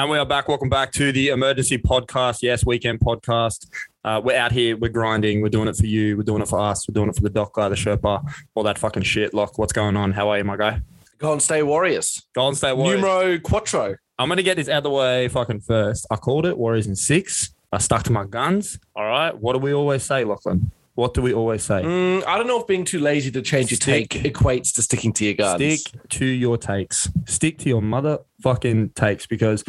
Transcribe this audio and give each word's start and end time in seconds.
And 0.00 0.08
we 0.08 0.16
are 0.16 0.24
back. 0.24 0.48
Welcome 0.48 0.70
back 0.70 0.92
to 0.92 1.12
the 1.12 1.28
emergency 1.28 1.76
podcast. 1.76 2.40
Yes, 2.40 2.64
weekend 2.64 3.00
podcast. 3.00 3.68
Uh, 4.02 4.18
we're 4.24 4.34
out 4.34 4.50
here. 4.50 4.74
We're 4.74 4.88
grinding. 4.88 5.42
We're 5.42 5.50
doing 5.50 5.68
it 5.68 5.76
for 5.76 5.84
you. 5.84 6.16
We're 6.16 6.22
doing 6.22 6.40
it 6.40 6.48
for 6.48 6.58
us. 6.58 6.88
We're 6.88 6.94
doing 6.94 7.10
it 7.10 7.16
for 7.16 7.20
the 7.20 7.28
doc 7.28 7.52
guy, 7.52 7.68
the 7.68 7.74
Sherpa, 7.74 8.24
all 8.54 8.62
that 8.62 8.78
fucking 8.78 9.02
shit. 9.02 9.34
Lock, 9.34 9.58
what's 9.58 9.74
going 9.74 9.98
on? 9.98 10.12
How 10.12 10.30
are 10.30 10.38
you, 10.38 10.44
my 10.44 10.56
guy? 10.56 10.80
Golden 11.18 11.40
State 11.40 11.64
Warriors. 11.64 12.26
Golden 12.34 12.54
State 12.54 12.78
Warriors. 12.78 13.02
Numero 13.02 13.38
quattro. 13.40 13.96
I'm 14.18 14.30
gonna 14.30 14.42
get 14.42 14.56
this 14.56 14.70
out 14.70 14.78
of 14.78 14.84
the 14.84 14.90
way 14.90 15.28
fucking 15.28 15.60
first. 15.60 16.06
I 16.10 16.16
called 16.16 16.46
it 16.46 16.56
Warriors 16.56 16.86
in 16.86 16.96
six. 16.96 17.50
I 17.70 17.76
stuck 17.76 18.02
to 18.04 18.10
my 18.10 18.24
guns. 18.24 18.78
All 18.96 19.04
right. 19.04 19.36
What 19.36 19.52
do 19.52 19.58
we 19.58 19.74
always 19.74 20.02
say, 20.02 20.24
Lachlan? 20.24 20.70
What 20.94 21.14
do 21.14 21.22
we 21.22 21.32
always 21.32 21.62
say? 21.62 21.82
Mm, 21.82 22.26
I 22.26 22.36
don't 22.36 22.46
know 22.46 22.60
if 22.60 22.66
being 22.66 22.84
too 22.84 22.98
lazy 22.98 23.30
to 23.30 23.42
change 23.42 23.70
your 23.70 23.78
take 23.78 24.10
equates 24.10 24.74
to 24.74 24.82
sticking 24.82 25.12
to 25.14 25.24
your 25.24 25.34
guns. 25.34 25.80
Stick 25.80 26.08
to 26.10 26.26
your 26.26 26.58
takes. 26.58 27.08
Stick 27.26 27.58
to 27.58 27.68
your 27.68 27.80
motherfucking 27.80 28.94
takes 28.94 29.26
because 29.26 29.64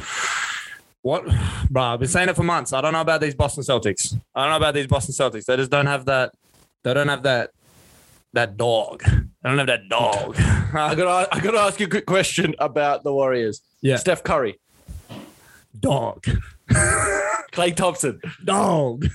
what, 1.02 1.26
bro? 1.70 1.84
I've 1.84 2.00
been 2.00 2.08
saying 2.09 2.30
it 2.30 2.36
for 2.36 2.44
months. 2.44 2.73
I 2.73 2.81
don't 2.81 2.94
know 2.94 3.02
about 3.02 3.22
these 3.22 3.36
Boston 3.36 3.64
Celtics. 3.64 4.20
I 4.36 4.42
don't 4.42 4.52
know 4.52 4.58
about 4.58 4.73
these 4.73 4.88
Boston 4.88 5.14
Celtics. 5.14 5.45
They 5.45 5.55
just 5.58 5.72
don't 5.72 5.88
have 5.88 6.05
that. 6.05 6.34
They 6.84 6.94
don't 6.94 7.08
have 7.08 7.23
that. 7.23 7.52
That 8.34 8.56
dog. 8.56 9.03
They 9.03 9.50
don't 9.50 9.58
have 9.58 9.67
that 9.67 9.90
dog. 9.90 10.36
I 10.40 10.95
gotta, 10.95 11.36
I 11.36 11.40
gotta 11.40 11.59
ask 11.59 11.80
you 11.80 11.88
a 11.88 11.90
quick 11.90 12.06
question 12.06 12.56
about 12.59 13.03
the 13.03 13.12
Warriors. 13.14 13.62
Yeah. 13.81 13.98
Steph 13.98 14.23
Curry, 14.23 14.59
dog. 15.78 16.23
Klay 17.52 17.76
Thompson, 17.76 18.22
Dog. 18.45 19.06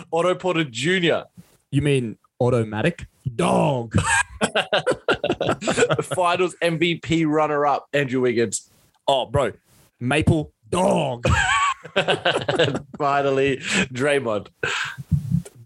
Otto 0.12 0.34
Porter 0.34 0.64
Jr., 0.64 1.22
You 1.70 1.82
mean 1.82 2.18
automatic? 2.40 3.06
Dog. 3.34 3.94
Finals 6.02 6.56
MVP 6.62 7.26
runner-up 7.26 7.86
Andrew 7.92 8.20
Wiggins. 8.20 8.68
Oh, 9.06 9.26
bro. 9.26 9.52
Maple. 10.00 10.52
Dog. 10.70 11.26
finally, 12.98 13.58
Draymond. 13.92 14.48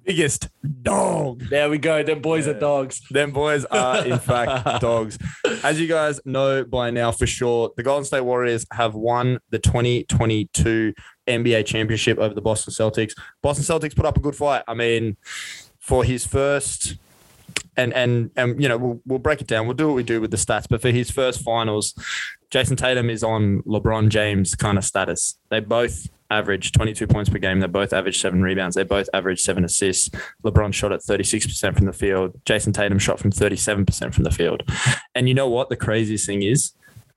Biggest 0.04 0.48
dog. 0.82 1.40
There 1.48 1.68
we 1.68 1.78
go. 1.78 2.02
Them 2.02 2.20
boys 2.20 2.46
are 2.46 2.58
dogs. 2.58 3.00
Them 3.10 3.32
boys 3.32 3.64
are, 3.66 4.06
in 4.06 4.18
fact, 4.18 4.80
dogs. 4.80 5.18
As 5.64 5.80
you 5.80 5.88
guys 5.88 6.20
know 6.24 6.64
by 6.64 6.90
now 6.90 7.10
for 7.10 7.26
sure, 7.26 7.72
the 7.76 7.82
Golden 7.82 8.04
State 8.04 8.20
Warriors 8.20 8.66
have 8.72 8.94
won 8.94 9.38
the 9.50 9.58
2022 9.58 10.94
NBA 11.26 11.66
championship 11.66 12.18
over 12.18 12.34
the 12.34 12.40
Boston 12.40 12.72
Celtics. 12.72 13.12
Boston 13.42 13.64
Celtics 13.64 13.94
put 13.94 14.06
up 14.06 14.16
a 14.16 14.20
good 14.20 14.36
fight. 14.36 14.62
I 14.66 14.74
mean, 14.74 15.16
for 15.78 16.04
his 16.04 16.26
first, 16.26 16.96
and 17.76 17.92
and 17.94 18.30
and 18.36 18.60
you 18.60 18.68
know, 18.68 18.78
we'll, 18.78 19.00
we'll 19.06 19.18
break 19.18 19.40
it 19.40 19.46
down. 19.46 19.66
We'll 19.66 19.76
do 19.76 19.88
what 19.88 19.94
we 19.94 20.02
do 20.02 20.20
with 20.20 20.30
the 20.30 20.36
stats, 20.36 20.66
but 20.68 20.80
for 20.80 20.90
his 20.90 21.10
first 21.10 21.42
finals, 21.42 21.94
Jayson 22.50 22.76
Tatum 22.76 23.10
is 23.10 23.22
on 23.22 23.62
LeBron 23.62 24.08
James 24.08 24.54
kind 24.54 24.78
of 24.78 24.84
status. 24.84 25.38
They 25.50 25.60
both 25.60 26.08
average 26.30 26.72
22 26.72 27.06
points 27.06 27.30
per 27.30 27.38
game. 27.38 27.60
They 27.60 27.66
both 27.66 27.92
average 27.92 28.18
seven 28.20 28.42
rebounds. 28.42 28.74
They 28.74 28.82
both 28.82 29.08
average 29.14 29.40
seven 29.40 29.64
assists. 29.64 30.10
LeBron 30.44 30.72
shot 30.72 30.92
at 30.92 31.00
36% 31.00 31.76
from 31.76 31.86
the 31.86 31.92
field. 31.92 32.34
Jayson 32.44 32.72
Tatum 32.72 32.98
shot 32.98 33.18
from 33.20 33.30
37% 33.30 34.12
from 34.12 34.24
the 34.24 34.30
field. 34.30 34.62
And 35.14 35.28
you 35.28 35.34
know 35.34 35.48
what? 35.48 35.68
The 35.68 35.76
craziest 35.76 36.26
thing 36.26 36.42
is, 36.42 36.72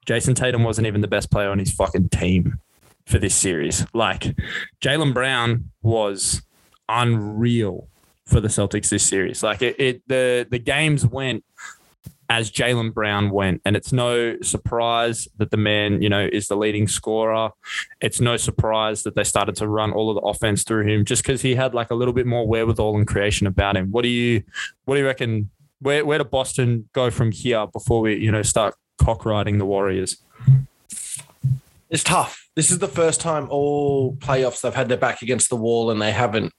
Jayson 0.06 0.36
Tatum 0.36 0.64
wasn't 0.64 0.88
even 0.88 1.02
the 1.02 1.08
best 1.08 1.32
player 1.32 1.50
on 1.50 1.60
his 1.60 1.72
fucking 1.72 2.10
team 2.10 2.60
for 3.10 3.20
this 3.20 3.36
series. 3.36 3.86
Like, 3.94 4.36
Jaylen 4.82 5.14
Brown 5.14 5.72
was 5.82 6.42
unreal 6.88 7.88
for 8.26 8.40
the 8.40 8.48
Celtics 8.48 8.90
this 8.90 9.04
series. 9.04 9.44
Like, 9.44 9.62
it, 9.62 9.76
it 9.80 10.08
the 10.08 10.48
the 10.50 10.60
games 10.60 11.06
went 11.06 11.44
as 12.30 12.52
Jaylen 12.52 12.94
Brown 12.94 13.32
went. 13.32 13.62
And 13.66 13.76
it's 13.76 13.92
no 13.92 14.40
surprise 14.42 15.28
that 15.38 15.50
the 15.50 15.58
man, 15.58 16.02
you 16.02 16.10
know, 16.10 16.30
is 16.32 16.48
the 16.48 16.56
leading 16.56 16.88
scorer. 16.88 17.50
It's 18.02 18.22
no 18.22 18.38
surprise 18.38 19.02
that 19.04 19.16
they 19.16 19.24
started 19.24 19.56
to 19.56 19.68
run 19.68 19.92
all 19.92 20.12
of 20.12 20.16
the 20.16 20.22
offense 20.22 20.64
through 20.64 20.88
him 20.88 21.06
just 21.06 21.24
because 21.24 21.42
he 21.42 21.56
had 21.56 21.74
like 21.74 21.90
a 21.90 21.96
little 21.96 22.14
bit 22.14 22.28
more 22.28 22.48
wherewithal 22.48 22.96
and 22.98 23.08
creation 23.08 23.48
about 23.48 23.76
him. 23.76 23.92
What 23.92 24.04
do 24.04 24.10
you 24.10 24.44
what 24.86 24.96
do 24.96 25.02
you 25.02 25.08
reckon? 25.08 25.50
Where 25.82 26.06
where 26.06 26.20
do 26.20 26.26
Boston 26.26 26.90
go 26.94 27.10
from 27.10 27.32
here 27.32 27.66
before 27.66 28.02
we, 28.02 28.18
you 28.18 28.32
know, 28.32 28.44
start 28.44 28.76
cock 28.98 29.26
riding 29.26 29.58
the 29.58 29.66
Warriors? 29.66 30.18
It's 31.90 32.04
tough. 32.04 32.49
This 32.60 32.72
is 32.72 32.80
the 32.80 32.90
first 32.90 33.22
time 33.22 33.48
all 33.50 34.18
playoffs 34.18 34.60
they've 34.60 34.76
had 34.76 34.90
their 34.90 34.98
back 34.98 35.22
against 35.22 35.50
the 35.50 35.56
wall 35.56 35.92
and 35.92 36.02
they 36.02 36.12
haven't 36.12 36.52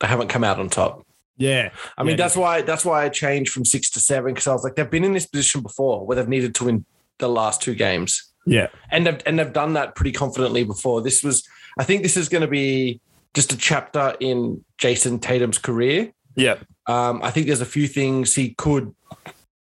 they 0.00 0.06
haven't 0.06 0.28
come 0.28 0.42
out 0.42 0.58
on 0.58 0.70
top. 0.70 1.06
Yeah. 1.36 1.68
I 1.98 2.02
mean, 2.02 2.12
Yeah. 2.12 2.16
that's 2.16 2.34
why 2.34 2.62
that's 2.62 2.82
why 2.82 3.04
I 3.04 3.10
changed 3.10 3.52
from 3.52 3.66
six 3.66 3.90
to 3.90 4.00
seven 4.00 4.32
because 4.32 4.46
I 4.46 4.54
was 4.54 4.64
like, 4.64 4.74
they've 4.74 4.90
been 4.90 5.04
in 5.04 5.12
this 5.12 5.26
position 5.26 5.60
before 5.60 6.06
where 6.06 6.16
they've 6.16 6.26
needed 6.26 6.54
to 6.54 6.64
win 6.64 6.86
the 7.18 7.28
last 7.28 7.60
two 7.60 7.74
games, 7.74 8.32
Yeah. 8.46 8.68
and 8.90 9.06
they've 9.06 9.20
and 9.26 9.38
they've 9.38 9.52
done 9.52 9.74
that 9.74 9.94
pretty 9.94 10.12
confidently 10.12 10.64
before. 10.64 11.02
This 11.02 11.22
was, 11.22 11.46
I 11.78 11.84
think, 11.84 12.02
this 12.04 12.16
is 12.16 12.30
going 12.30 12.40
to 12.40 12.48
be 12.48 13.02
just 13.34 13.52
a 13.52 13.56
chapter 13.58 14.16
in 14.20 14.64
Jayson 14.78 15.18
Tatum's 15.20 15.58
career. 15.58 16.10
Yeah. 16.36 16.54
Um, 16.86 17.20
I 17.22 17.30
think 17.30 17.48
there's 17.48 17.60
a 17.60 17.66
few 17.66 17.86
things 17.86 18.34
he 18.34 18.54
could 18.54 18.94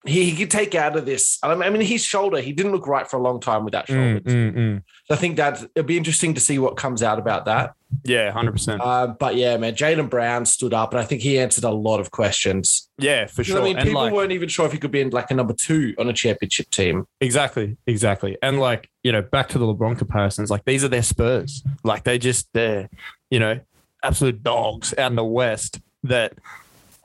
he, 0.07 0.29
he 0.29 0.35
could 0.35 0.51
take 0.51 0.75
out 0.75 0.95
of 0.95 1.05
this. 1.05 1.37
I 1.43 1.69
mean, 1.69 1.81
his 1.81 2.03
shoulder, 2.03 2.39
he 2.39 2.51
didn't 2.51 2.71
look 2.71 2.87
right 2.87 3.09
for 3.09 3.17
a 3.17 3.21
long 3.21 3.39
time 3.39 3.63
with 3.63 3.73
that 3.73 3.87
shoulder. 3.87 4.19
Mm, 4.21 4.53
mm, 4.53 4.55
mm. 4.55 4.83
So 5.05 5.13
I 5.13 5.17
think 5.17 5.37
that 5.37 5.63
it'll 5.75 5.87
be 5.87 5.97
interesting 5.97 6.33
to 6.33 6.41
see 6.41 6.59
what 6.59 6.77
comes 6.77 7.03
out 7.03 7.19
about 7.19 7.45
that. 7.45 7.73
Yeah, 8.03 8.31
hundred 8.31 8.51
percent. 8.53 8.81
Uh, 8.81 9.07
but 9.07 9.35
yeah, 9.35 9.55
man, 9.57 9.73
Jaylen 9.73 10.09
Brown 10.09 10.45
stood 10.45 10.73
up, 10.73 10.91
and 10.91 10.99
I 10.99 11.05
think 11.05 11.21
he 11.21 11.39
answered 11.39 11.63
a 11.63 11.71
lot 11.71 11.99
of 11.99 12.11
questions. 12.11 12.89
Yeah, 12.97 13.27
for 13.27 13.43
You 13.43 13.53
know 13.53 13.59
sure. 13.59 13.61
I 13.61 13.67
mean, 13.69 13.77
And 13.77 13.85
people 13.85 14.01
like, 14.01 14.13
weren't 14.13 14.31
even 14.33 14.49
sure 14.49 14.65
if 14.65 14.71
he 14.71 14.77
could 14.77 14.91
be 14.91 15.01
in 15.01 15.09
like 15.11 15.31
a 15.31 15.33
number 15.33 15.53
two 15.53 15.95
on 15.97 16.09
a 16.09 16.13
championship 16.13 16.69
team. 16.69 17.07
Exactly, 17.21 17.77
exactly. 17.87 18.37
And 18.41 18.59
like, 18.59 18.89
you 19.03 19.11
know, 19.11 19.21
back 19.21 19.47
to 19.49 19.57
the 19.57 19.65
LeBron 19.65 19.97
comparisons, 19.97 20.51
like 20.51 20.65
these 20.65 20.83
are 20.83 20.89
their 20.89 21.03
Spurs. 21.03 21.63
Like 21.83 22.03
they 22.03 22.17
just 22.17 22.51
they're, 22.53 22.89
you 23.29 23.39
know, 23.39 23.59
absolute 24.03 24.43
dogs 24.43 24.93
out 24.97 25.11
in 25.11 25.15
the 25.15 25.23
West 25.23 25.79
that 26.03 26.33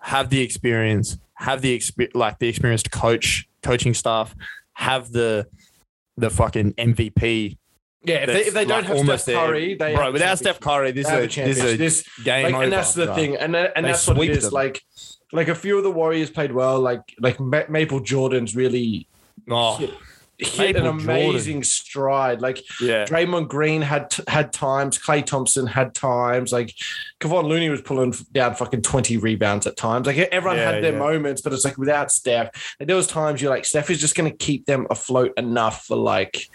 have 0.00 0.30
the 0.30 0.40
experience, 0.40 1.16
have 1.42 1.60
the 1.60 1.76
exp- 1.78 2.14
like 2.14 2.38
the 2.38 2.48
experienced 2.48 2.90
coach, 2.90 3.48
coaching 3.62 3.94
staff, 3.94 4.34
have 4.74 5.10
the 5.12 5.46
the 6.16 6.30
fucking 6.30 6.72
MVP. 6.74 7.56
Yeah, 8.04 8.16
if 8.16 8.26
they, 8.26 8.40
if 8.46 8.54
they 8.54 8.64
don't 8.64 8.84
like, 8.88 8.96
have 9.06 9.20
Steph 9.20 9.24
there. 9.26 9.36
Curry, 9.46 9.74
they 9.74 9.94
bro. 9.94 10.10
Without 10.12 10.38
Steph. 10.38 10.58
Curry, 10.60 10.90
this 10.92 11.06
is 11.06 11.12
a, 11.12 11.26
this 11.44 11.58
is 11.58 11.64
a 11.74 11.76
This 11.76 12.04
game 12.24 12.44
like, 12.46 12.54
over. 12.54 12.62
and 12.64 12.72
that's 12.72 12.94
the 12.94 13.06
bro. 13.06 13.14
thing, 13.14 13.36
and 13.36 13.54
that- 13.54 13.72
and 13.76 13.84
They 13.86 13.90
that's 13.92 14.06
what 14.08 14.16
it 14.16 14.40
sweep 14.40 14.40
them. 14.40 14.50
Like, 14.52 14.82
like 15.32 15.48
a 15.48 15.54
few 15.54 15.76
of 15.78 15.84
the 15.84 15.90
Warriors 15.90 16.28
played 16.30 16.52
well. 16.52 16.80
Like 16.80 17.02
like 17.20 17.38
Ma- 17.38 17.62
Maple 17.68 18.00
Jordan's 18.00 18.56
really 18.56 19.06
Oh, 19.48 19.78
hit, 20.46 20.74
hit 20.74 20.76
an 20.76 20.84
Maple 20.96 21.30
amazing 21.30 21.62
stride. 21.62 22.40
Like 22.40 22.62
yeah, 22.80 23.04
Draymond 23.04 23.48
Green 23.48 23.82
had 23.82 24.14
had 24.28 24.52
times, 24.52 24.98
Klay 24.98 25.24
Thompson 25.24 25.66
had 25.66 25.94
times, 25.94 26.52
like 26.52 26.74
Kevon 27.20 27.44
Looney 27.44 27.68
was 27.68 27.80
pulling 27.80 28.14
down 28.32 28.54
fucking 28.54 28.82
20 28.82 29.16
rebounds 29.18 29.66
at 29.66 29.76
times. 29.76 30.06
Like 30.06 30.16
everyone 30.18 30.58
Yeah, 30.58 30.72
had 30.72 30.84
their 30.84 30.92
yeah. 30.92 30.98
moments, 30.98 31.42
but 31.42 31.52
it's 31.52 31.64
like 31.64 31.78
without 31.78 32.10
Steph, 32.12 32.74
like 32.80 32.86
there 32.86 32.96
was 32.96 33.06
times 33.06 33.40
you're 33.42 33.50
like, 33.50 33.64
Steph 33.64 33.90
is 33.90 34.00
just 34.00 34.14
gonna 34.14 34.30
keep 34.30 34.66
them 34.66 34.86
afloat 34.90 35.32
enough 35.36 35.84
for 35.86 35.96
like 35.96 36.48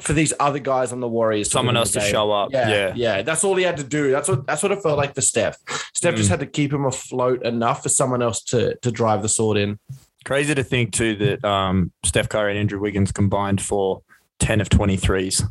for 0.00 0.12
these 0.12 0.34
other 0.38 0.58
guys 0.58 0.92
on 0.92 1.00
the 1.00 1.08
Warriors. 1.08 1.50
someone 1.50 1.74
else 1.74 1.92
to 1.92 2.00
show 2.02 2.30
up. 2.30 2.52
Yeah, 2.52 2.68
Yeah, 2.68 2.92
yeah, 2.94 3.22
That's 3.22 3.42
all 3.44 3.56
he 3.56 3.64
had 3.64 3.78
to 3.78 3.82
do. 3.82 4.10
That's 4.10 4.28
what 4.28 4.46
that's 4.46 4.62
what 4.62 4.70
it 4.72 4.82
felt 4.82 4.98
like 4.98 5.14
for 5.14 5.22
Steph. 5.22 5.56
Steph 5.94 6.16
just 6.16 6.26
Mm. 6.28 6.32
had 6.32 6.40
to 6.40 6.46
keep 6.46 6.70
him 6.72 6.84
afloat 6.84 7.42
enough 7.46 7.82
for 7.82 7.88
someone 7.88 8.20
else 8.22 8.42
to 8.44 8.76
to 8.82 8.90
drive 8.90 9.22
the 9.22 9.28
sword 9.30 9.56
in. 9.56 9.78
Crazy 10.26 10.54
to 10.56 10.64
think 10.64 10.92
too 10.92 11.14
that 11.16 11.44
um, 11.44 11.92
Steph 12.04 12.28
Curry 12.28 12.50
and 12.50 12.58
Andrew 12.58 12.80
Wiggins 12.80 13.12
combined 13.12 13.62
for 13.62 14.02
ten 14.40 14.60
of 14.60 14.68
twenty 14.68 14.96
threes, 14.96 15.42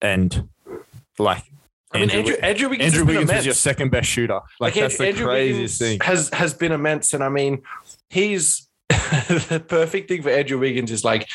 and 0.00 0.48
like 1.18 1.44
I 1.92 1.98
mean, 2.00 2.10
Andrew, 2.10 2.34
Andrew 2.42 2.68
Wiggins, 2.70 2.94
Andrew 2.94 3.04
Wiggins 3.04 3.30
was 3.30 3.44
your 3.44 3.54
second 3.54 3.90
best 3.90 4.08
shooter. 4.08 4.40
Like, 4.58 4.74
that's 4.74 4.98
the 4.98 5.08
Andrew 5.08 5.26
craziest 5.26 5.80
Wiggins 5.80 5.98
thing. 6.00 6.00
Has 6.08 6.30
has 6.30 6.54
been 6.54 6.72
immense, 6.72 7.12
and 7.12 7.22
I 7.22 7.28
mean, 7.28 7.62
he's 8.08 8.66
the 8.88 9.62
perfect 9.68 10.08
thing 10.08 10.22
for 10.22 10.30
Andrew 10.30 10.58
Wiggins 10.58 10.90
is 10.90 11.04
like 11.04 11.28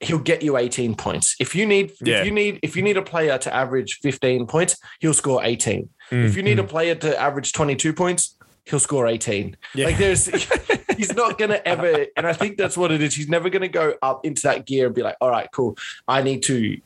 he'll 0.00 0.18
get 0.18 0.42
you 0.42 0.56
18 0.56 0.94
points. 0.96 1.36
If 1.38 1.54
you 1.54 1.66
need 1.66 1.92
Yeah. 2.02 2.20
if 2.20 2.26
you 2.26 2.32
need 2.32 2.58
if 2.62 2.74
you 2.74 2.82
need 2.82 2.96
a 2.96 3.02
player 3.02 3.38
to 3.38 3.54
average 3.54 3.98
15 4.02 4.46
points, 4.46 4.76
he'll 5.00 5.14
score 5.14 5.44
18. 5.44 5.88
Mm, 6.10 6.24
If 6.26 6.36
you 6.36 6.42
need 6.42 6.58
a 6.58 6.64
player 6.64 6.94
to 6.94 7.20
average 7.20 7.52
22 7.52 7.92
points, 7.92 8.36
he'll 8.64 8.80
score 8.80 9.06
18. 9.06 9.56
Yeah. 9.74 9.86
Like 9.86 9.98
there's 9.98 10.28
he's 10.96 11.14
not 11.14 11.38
gonna 11.38 11.60
ever 11.64 12.06
and 12.16 12.26
I 12.26 12.32
think 12.32 12.56
that's 12.56 12.76
what 12.76 12.92
it 12.92 13.02
is. 13.02 13.14
He's 13.14 13.28
never 13.28 13.50
gonna 13.50 13.68
go 13.68 13.94
up 14.02 14.24
into 14.24 14.42
that 14.42 14.66
gear 14.66 14.86
and 14.86 14.94
be 14.94 15.02
like, 15.02 15.16
all 15.20 15.30
right, 15.30 15.48
cool. 15.52 15.76
I 16.08 16.22
need 16.22 16.42
to 16.44 16.80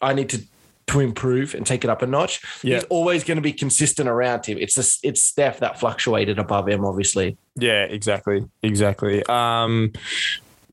I 0.00 0.12
need 0.12 0.28
to 0.30 0.42
to 0.86 1.00
improve 1.00 1.54
and 1.54 1.66
take 1.66 1.84
it 1.84 1.90
up 1.90 2.02
a 2.02 2.06
notch. 2.06 2.40
Yeah. 2.62 2.76
He's 2.76 2.84
always 2.84 3.24
going 3.24 3.36
to 3.36 3.42
be 3.42 3.52
consistent 3.52 4.08
around 4.08 4.46
him. 4.46 4.58
It's 4.58 4.74
just, 4.74 5.04
it's 5.04 5.22
Steph 5.22 5.60
that 5.60 5.80
fluctuated 5.80 6.38
above 6.38 6.68
him, 6.68 6.84
obviously. 6.84 7.36
Yeah, 7.56 7.84
exactly, 7.84 8.44
exactly. 8.62 9.24
Um, 9.24 9.92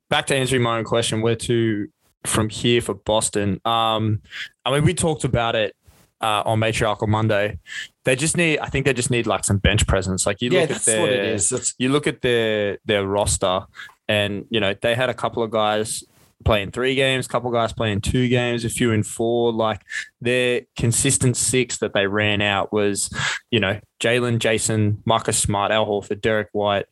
back 0.10 0.28
to 0.28 0.36
answering 0.36 0.64
my 0.64 0.78
own 0.78 0.84
question, 0.84 1.22
where 1.22 1.36
to 1.38 1.88
from 2.26 2.50
here 2.50 2.82
for 2.82 2.94
Boston? 2.94 3.62
Um, 3.66 4.22
I 4.66 4.72
mean, 4.72 4.84
we 4.84 4.94
talked 4.94 5.24
about 5.24 5.56
it 5.56 5.76
uh, 6.22 6.44
on 6.46 6.60
Matriarchal 6.60 7.08
Monday. 7.08 7.60
They 8.04 8.16
just 8.16 8.38
need, 8.38 8.60
I 8.60 8.68
think 8.68 8.86
they 8.86 8.94
just 8.94 9.12
need 9.12 9.28
like 9.28 9.44
some 9.44 9.58
bench 9.58 9.86
presence. 9.88 10.26
Like 10.26 10.42
you 10.42 10.50
yeah, 10.52 10.62
look 10.62 10.72
at 10.72 10.82
their, 10.84 11.02
what 11.02 11.12
it 11.12 11.26
is. 11.26 11.50
That's, 11.50 11.74
you 11.78 11.90
look 11.90 12.08
at 12.08 12.22
their 12.22 12.78
their 12.86 13.06
roster, 13.06 13.66
and 14.08 14.46
you 14.50 14.60
know 14.60 14.74
they 14.82 14.96
had 14.96 15.10
a 15.10 15.14
couple 15.14 15.44
of 15.44 15.52
guys 15.52 16.04
playing 16.44 16.72
three 16.72 16.96
games, 16.96 17.26
a 17.26 17.30
couple 17.30 17.52
guys 17.52 17.74
playing 17.74 18.02
two 18.02 18.28
games, 18.28 18.66
a 18.66 18.70
few 18.70 18.92
in 18.92 19.04
four. 19.04 19.52
Like 19.52 19.82
their 20.20 20.62
consistent 20.76 21.38
six 21.38 21.78
that 21.78 21.94
they 21.94 22.08
ran 22.08 22.42
out 22.42 22.72
was, 22.74 23.10
you 23.52 23.60
know, 23.60 23.80
Jaylen, 24.00 24.40
Jayson, 24.40 24.98
Marcus 25.06 25.38
Smart, 25.38 25.72
Al 25.72 25.86
Horford, 25.86 26.22
Derrick 26.22 26.50
White, 26.52 26.86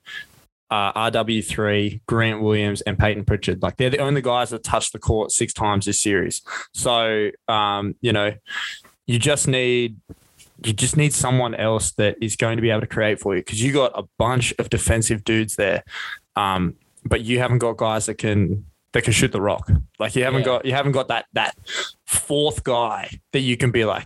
uh, 0.70 0.94
RW3, 1.12 2.02
Grant 2.08 2.42
Williams, 2.42 2.82
and 2.82 2.98
Payton 2.98 3.26
Pritchard. 3.26 3.62
Like 3.62 3.78
they're 3.78 3.90
the 3.90 4.00
only 4.00 4.22
guys 4.22 4.52
that 4.52 4.64
touched 4.64 4.94
the 4.94 5.00
court 5.00 5.32
six 5.32 5.54
times 5.54 5.86
this 5.86 6.02
series. 6.02 6.42
So, 6.74 7.32
um, 7.48 7.96
you 8.02 8.14
know, 8.14 8.34
you 9.10 9.18
just 9.18 9.48
need 9.48 9.96
you 10.64 10.74
just 10.74 10.96
need 10.98 11.14
someone 11.14 11.56
else 11.56 11.92
that 11.94 12.18
is 12.22 12.36
going 12.36 12.58
to 12.58 12.62
be 12.62 12.70
able 12.70 12.82
to 12.82 12.88
create 12.88 13.20
for 13.20 13.34
you 13.36 13.42
because 13.42 13.64
you 13.64 13.72
got 13.72 13.92
a 13.96 14.04
bunch 14.18 14.54
of 14.60 14.70
defensive 14.70 15.24
dudes 15.24 15.56
there, 15.56 15.84
um, 16.36 16.76
but 17.06 17.22
you 17.22 17.40
haven't 17.40 17.60
got 17.60 17.78
guys 17.78 18.06
that 18.08 18.16
can 18.16 18.66
that 18.94 19.04
can 19.04 19.14
shoot 19.14 19.32
the 19.32 19.42
rock. 19.42 19.70
Like 20.00 20.16
you 20.16 20.24
haven't 20.26 20.42
Yeah. 20.42 20.46
got 20.54 20.66
you 20.66 20.74
haven't 20.74 20.92
got 20.92 21.08
that 21.08 21.26
that 21.34 21.56
fourth 22.06 22.64
guy 22.64 23.10
that 23.34 23.40
you 23.40 23.56
can 23.58 23.72
be 23.72 23.84
like, 23.86 24.06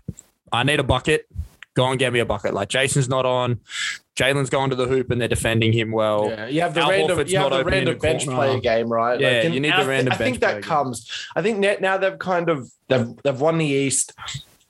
I 0.51 0.63
need 0.63 0.79
a 0.79 0.83
bucket. 0.83 1.25
Go 1.75 1.89
and 1.89 1.97
get 1.97 2.13
me 2.13 2.19
a 2.19 2.25
bucket. 2.25 2.53
Like 2.53 2.69
Jayson's 2.69 3.09
not 3.09 3.25
on. 3.25 3.59
Jaylen's 4.15 4.51
going 4.51 4.69
to 4.69 4.75
the 4.75 4.85
hoop 4.85 5.09
and 5.09 5.19
they're 5.19 5.27
defending 5.27 5.73
him 5.73 5.91
well. 5.91 6.29
Yeah, 6.29 6.45
you 6.47 6.61
have 6.61 6.75
the 6.75 6.81
Al 6.81 6.89
random, 6.91 7.27
you 7.27 7.37
have 7.39 7.49
the 7.49 7.63
random 7.65 7.95
the 7.95 7.99
bench 7.99 8.25
corner. 8.25 8.37
player 8.37 8.59
game, 8.59 8.87
right? 8.89 9.19
Yeah, 9.19 9.41
and- 9.41 9.53
you 9.55 9.59
need 9.59 9.71
the 9.73 9.77
I 9.77 9.85
random 9.85 10.13
I 10.13 10.17
think 10.17 10.39
that 10.41 10.47
player 10.49 10.61
game. 10.61 10.69
comes. 10.69 11.27
I 11.35 11.41
think 11.41 11.57
net, 11.57 11.81
now 11.81 11.97
they've 11.97 12.19
kind 12.19 12.47
of 12.47 12.69
they've 12.89 13.07
they've 13.23 13.41
won 13.41 13.57
the 13.57 13.65
East. 13.65 14.13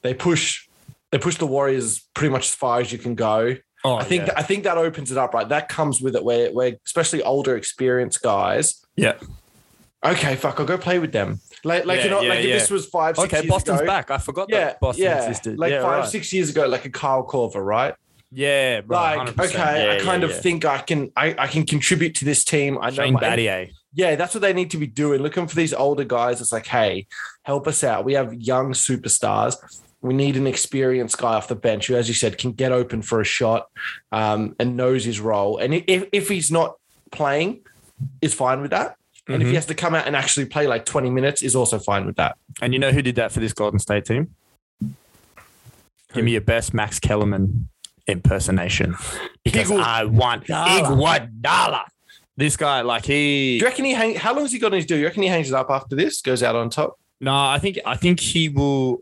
They 0.03 0.13
push 0.13 0.67
they 1.11 1.19
push 1.19 1.38
the 1.38 1.47
Warriors 1.47 2.07
pretty 2.13 2.31
much 2.31 2.47
as 2.47 2.55
far 2.55 2.79
as 2.79 2.91
you 2.91 2.97
can 2.97 3.15
go. 3.15 3.55
Oh, 3.85 3.95
I 3.95 4.03
think 4.03 4.21
yeah. 4.21 4.25
that, 4.27 4.39
I 4.39 4.44
think 4.44 4.63
that 4.63 4.77
opens 4.77 5.11
it 5.11 5.17
up, 5.17 5.33
right? 5.33 5.47
That 5.47 5.69
comes 5.69 6.01
with 6.01 6.15
it, 6.15 6.23
where 6.23 6.51
where 6.51 6.77
especially 6.85 7.21
older, 7.21 7.55
experienced 7.55 8.21
guys. 8.21 8.83
Yeah. 8.95 9.13
Okay, 10.05 10.35
fuck, 10.35 10.59
I'll 10.59 10.65
go 10.65 10.77
play 10.77 11.00
with 11.00 11.11
them. 11.13 11.39
Like, 11.63 11.85
like 11.85 12.00
Yeah, 12.00 12.03
you 12.03 12.09
know, 12.09 12.21
yeah, 12.21 12.29
like 12.29 12.39
if 12.39 12.59
this 12.59 12.69
was 12.69 12.88
five, 12.88 13.15
six 13.15 13.25
okay, 13.27 13.44
years 13.44 13.50
Boston's 13.50 13.79
ago, 13.79 13.88
back. 13.88 14.11
I 14.11 14.17
forgot 14.17 14.47
Yeah, 14.50 14.65
that 14.65 14.79
Boston 14.81 15.05
yeah, 15.05 15.23
existed. 15.23 15.57
like 15.57 15.71
yeah, 15.71 15.81
five, 15.81 16.00
right. 16.01 16.09
six 16.09 16.33
years 16.33 16.50
ago, 16.50 16.67
like 16.67 16.83
a 16.83 16.89
Kyle 16.89 17.25
Korver, 17.25 17.63
right? 17.63 17.95
Yeah, 18.29 18.81
bro. 18.81 18.97
like, 18.97 19.29
100%. 19.29 19.45
okay, 19.45 19.95
I 19.95 20.00
kind 20.03 20.23
of 20.23 20.38
think 20.41 20.65
I 20.65 20.79
can, 20.79 21.11
I, 21.15 21.35
I 21.38 21.47
can 21.47 21.65
contribute 21.65 22.15
to 22.15 22.25
this 22.25 22.44
team. 22.44 22.79
I 22.81 22.89
know 22.89 22.95
Shane 22.95 23.13
my- 23.13 23.21
Battier. 23.21 23.71
Yeah, 23.94 24.15
that's 24.15 24.33
what 24.33 24.41
they 24.41 24.53
need 24.53 24.71
to 24.71 24.77
be 24.77 24.88
doing. 24.88 25.21
Looking 25.21 25.45
for 25.47 25.55
these 25.55 25.71
older 25.71 26.03
guys. 26.03 26.41
It's 26.41 26.51
like, 26.51 26.65
hey, 26.65 27.05
help 27.44 27.67
us 27.67 27.83
out. 27.83 28.03
We 28.03 28.13
have 28.13 28.33
young 28.33 28.71
superstars. 28.71 29.55
We 30.03 30.13
need 30.13 30.35
an 30.38 30.45
experienced 30.47 31.17
guy 31.17 31.33
off 31.33 31.47
the 31.47 31.55
bench 31.55 31.88
who, 31.88 31.95
as 31.95 32.07
you 32.09 32.13
said, 32.13 32.38
can 32.38 32.51
get 32.51 32.71
open 32.71 33.01
for 33.01 33.21
a 33.21 33.23
shot 33.23 33.69
um, 34.11 34.53
and 34.59 34.75
knows 34.77 35.05
his 35.05 35.19
role. 35.19 35.57
And 35.57 35.73
if, 35.73 36.07
if 36.11 36.27
he's 36.29 36.51
not 36.51 36.75
playing, 37.11 37.61
is 38.21 38.33
fine 38.33 38.61
with 38.61 38.71
that. 38.71 38.97
And 39.27 39.41
if 39.41 39.47
Mhm. 39.47 39.51
he 39.51 39.55
has 39.55 39.65
to 39.67 39.73
come 39.75 39.95
out 39.95 40.05
and 40.05 40.15
actually 40.15 40.45
play 40.47 40.67
like 40.67 40.83
20 40.85 41.09
minutes, 41.09 41.41
is 41.41 41.55
also 41.55 41.79
fine 41.79 42.05
with 42.05 42.17
that. 42.17 42.35
And 42.61 42.73
you 42.73 42.79
know 42.79 42.91
who 42.91 43.01
did 43.01 43.15
that 43.15 43.31
for 43.31 43.39
this 43.39 43.53
Golden 43.53 43.79
State 43.79 44.03
team? 44.03 44.35
Give 46.13 46.25
me 46.25 46.31
your 46.33 46.41
best 46.41 46.73
Max 46.73 47.00
Kellerman 47.00 47.69
impersonation. 48.05 48.95
Because. 49.45 49.71
I 49.71 50.03
want 50.03 50.45
Iguodala. 50.47 51.83
This 52.35 52.57
guy, 52.57 52.81
like 52.81 53.05
he. 53.05 53.59
Do 53.59 53.63
you 53.65 53.69
reckon 53.69 53.85
he 53.85 53.94
hang? 53.94 54.15
How 54.15 54.33
long 54.33 54.41
has 54.44 54.51
he 54.51 54.59
got 54.59 54.73
on 54.73 54.77
his 54.77 54.85
deal? 54.85 54.97
Do 54.97 55.01
you 55.01 55.07
reckon 55.07 55.23
he 55.23 55.29
hangs 55.29 55.50
it 55.50 55.53
up 55.55 55.69
after 55.69 55.95
this? 55.95 56.21
Goes 56.21 56.44
out 56.44 56.55
on 56.55 56.69
top? 56.69 57.00
No, 57.21 57.33
I 57.33 57.59
think 57.59 57.79
I 57.85 57.95
think 57.95 58.19
he 58.19 58.50
will. 58.50 59.01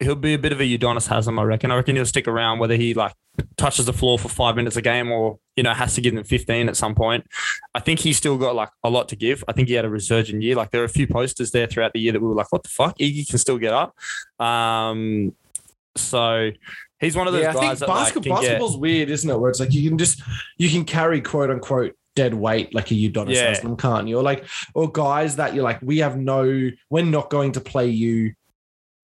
He'll 0.00 0.14
be 0.14 0.34
a 0.34 0.38
bit 0.38 0.52
of 0.52 0.60
a 0.60 0.64
Udonis 0.64 1.08
Haslem, 1.08 1.38
I 1.40 1.42
reckon. 1.42 1.72
I 1.72 1.76
reckon 1.76 1.96
he'll 1.96 2.06
stick 2.06 2.28
around, 2.28 2.60
whether 2.60 2.76
he 2.76 2.94
like 2.94 3.14
touches 3.56 3.86
the 3.86 3.92
floor 3.92 4.18
for 4.18 4.28
five 4.28 4.54
minutes 4.56 4.76
a 4.76 4.82
game 4.82 5.10
or 5.10 5.38
you 5.56 5.62
know 5.62 5.72
has 5.74 5.94
to 5.94 6.00
give 6.00 6.14
them 6.14 6.24
fifteen 6.24 6.68
at 6.68 6.76
some 6.76 6.94
point. 6.94 7.26
I 7.74 7.80
think 7.80 8.00
he's 8.00 8.16
still 8.16 8.38
got 8.38 8.54
like 8.54 8.70
a 8.84 8.90
lot 8.90 9.08
to 9.08 9.16
give. 9.16 9.42
I 9.48 9.52
think 9.52 9.68
he 9.68 9.74
had 9.74 9.84
a 9.84 9.90
resurgent 9.90 10.42
year. 10.42 10.54
Like 10.54 10.70
there 10.70 10.82
are 10.82 10.84
a 10.84 10.88
few 10.88 11.06
posters 11.08 11.50
there 11.50 11.66
throughout 11.66 11.92
the 11.94 12.00
year 12.00 12.12
that 12.12 12.20
we 12.20 12.28
were 12.28 12.34
like, 12.34 12.52
"What 12.52 12.62
the 12.62 12.68
fuck? 12.68 12.96
Iggy 12.98 13.28
can 13.28 13.38
still 13.38 13.58
get 13.58 13.72
up." 13.72 13.96
Um, 14.38 15.34
so 15.96 16.50
he's 17.00 17.16
one 17.16 17.26
of 17.26 17.32
those 17.32 17.42
yeah, 17.42 17.50
I 17.50 17.52
think 17.54 17.78
that 17.78 17.88
like, 17.88 17.98
basketball, 17.98 18.22
can 18.22 18.42
get- 18.42 18.48
basketball's 18.48 18.76
weird, 18.76 19.10
isn't 19.10 19.28
it? 19.28 19.38
Where 19.38 19.50
it's 19.50 19.60
like 19.60 19.72
you 19.72 19.88
can 19.88 19.98
just 19.98 20.22
you 20.58 20.68
can 20.70 20.84
carry 20.84 21.20
quote 21.20 21.50
unquote 21.50 21.94
dead 22.14 22.34
weight 22.34 22.74
like 22.74 22.90
a 22.90 22.94
Udonis 22.94 23.34
Yeah. 23.34 23.48
Haslem, 23.50 23.76
can't 23.76 24.08
you? 24.08 24.18
Or 24.18 24.22
like 24.22 24.44
or 24.74 24.90
guys 24.90 25.36
that 25.36 25.54
you're 25.54 25.64
like, 25.64 25.80
we 25.82 25.98
have 25.98 26.16
no, 26.16 26.70
we're 26.90 27.04
not 27.04 27.30
going 27.30 27.52
to 27.52 27.60
play 27.60 27.88
you 27.88 28.32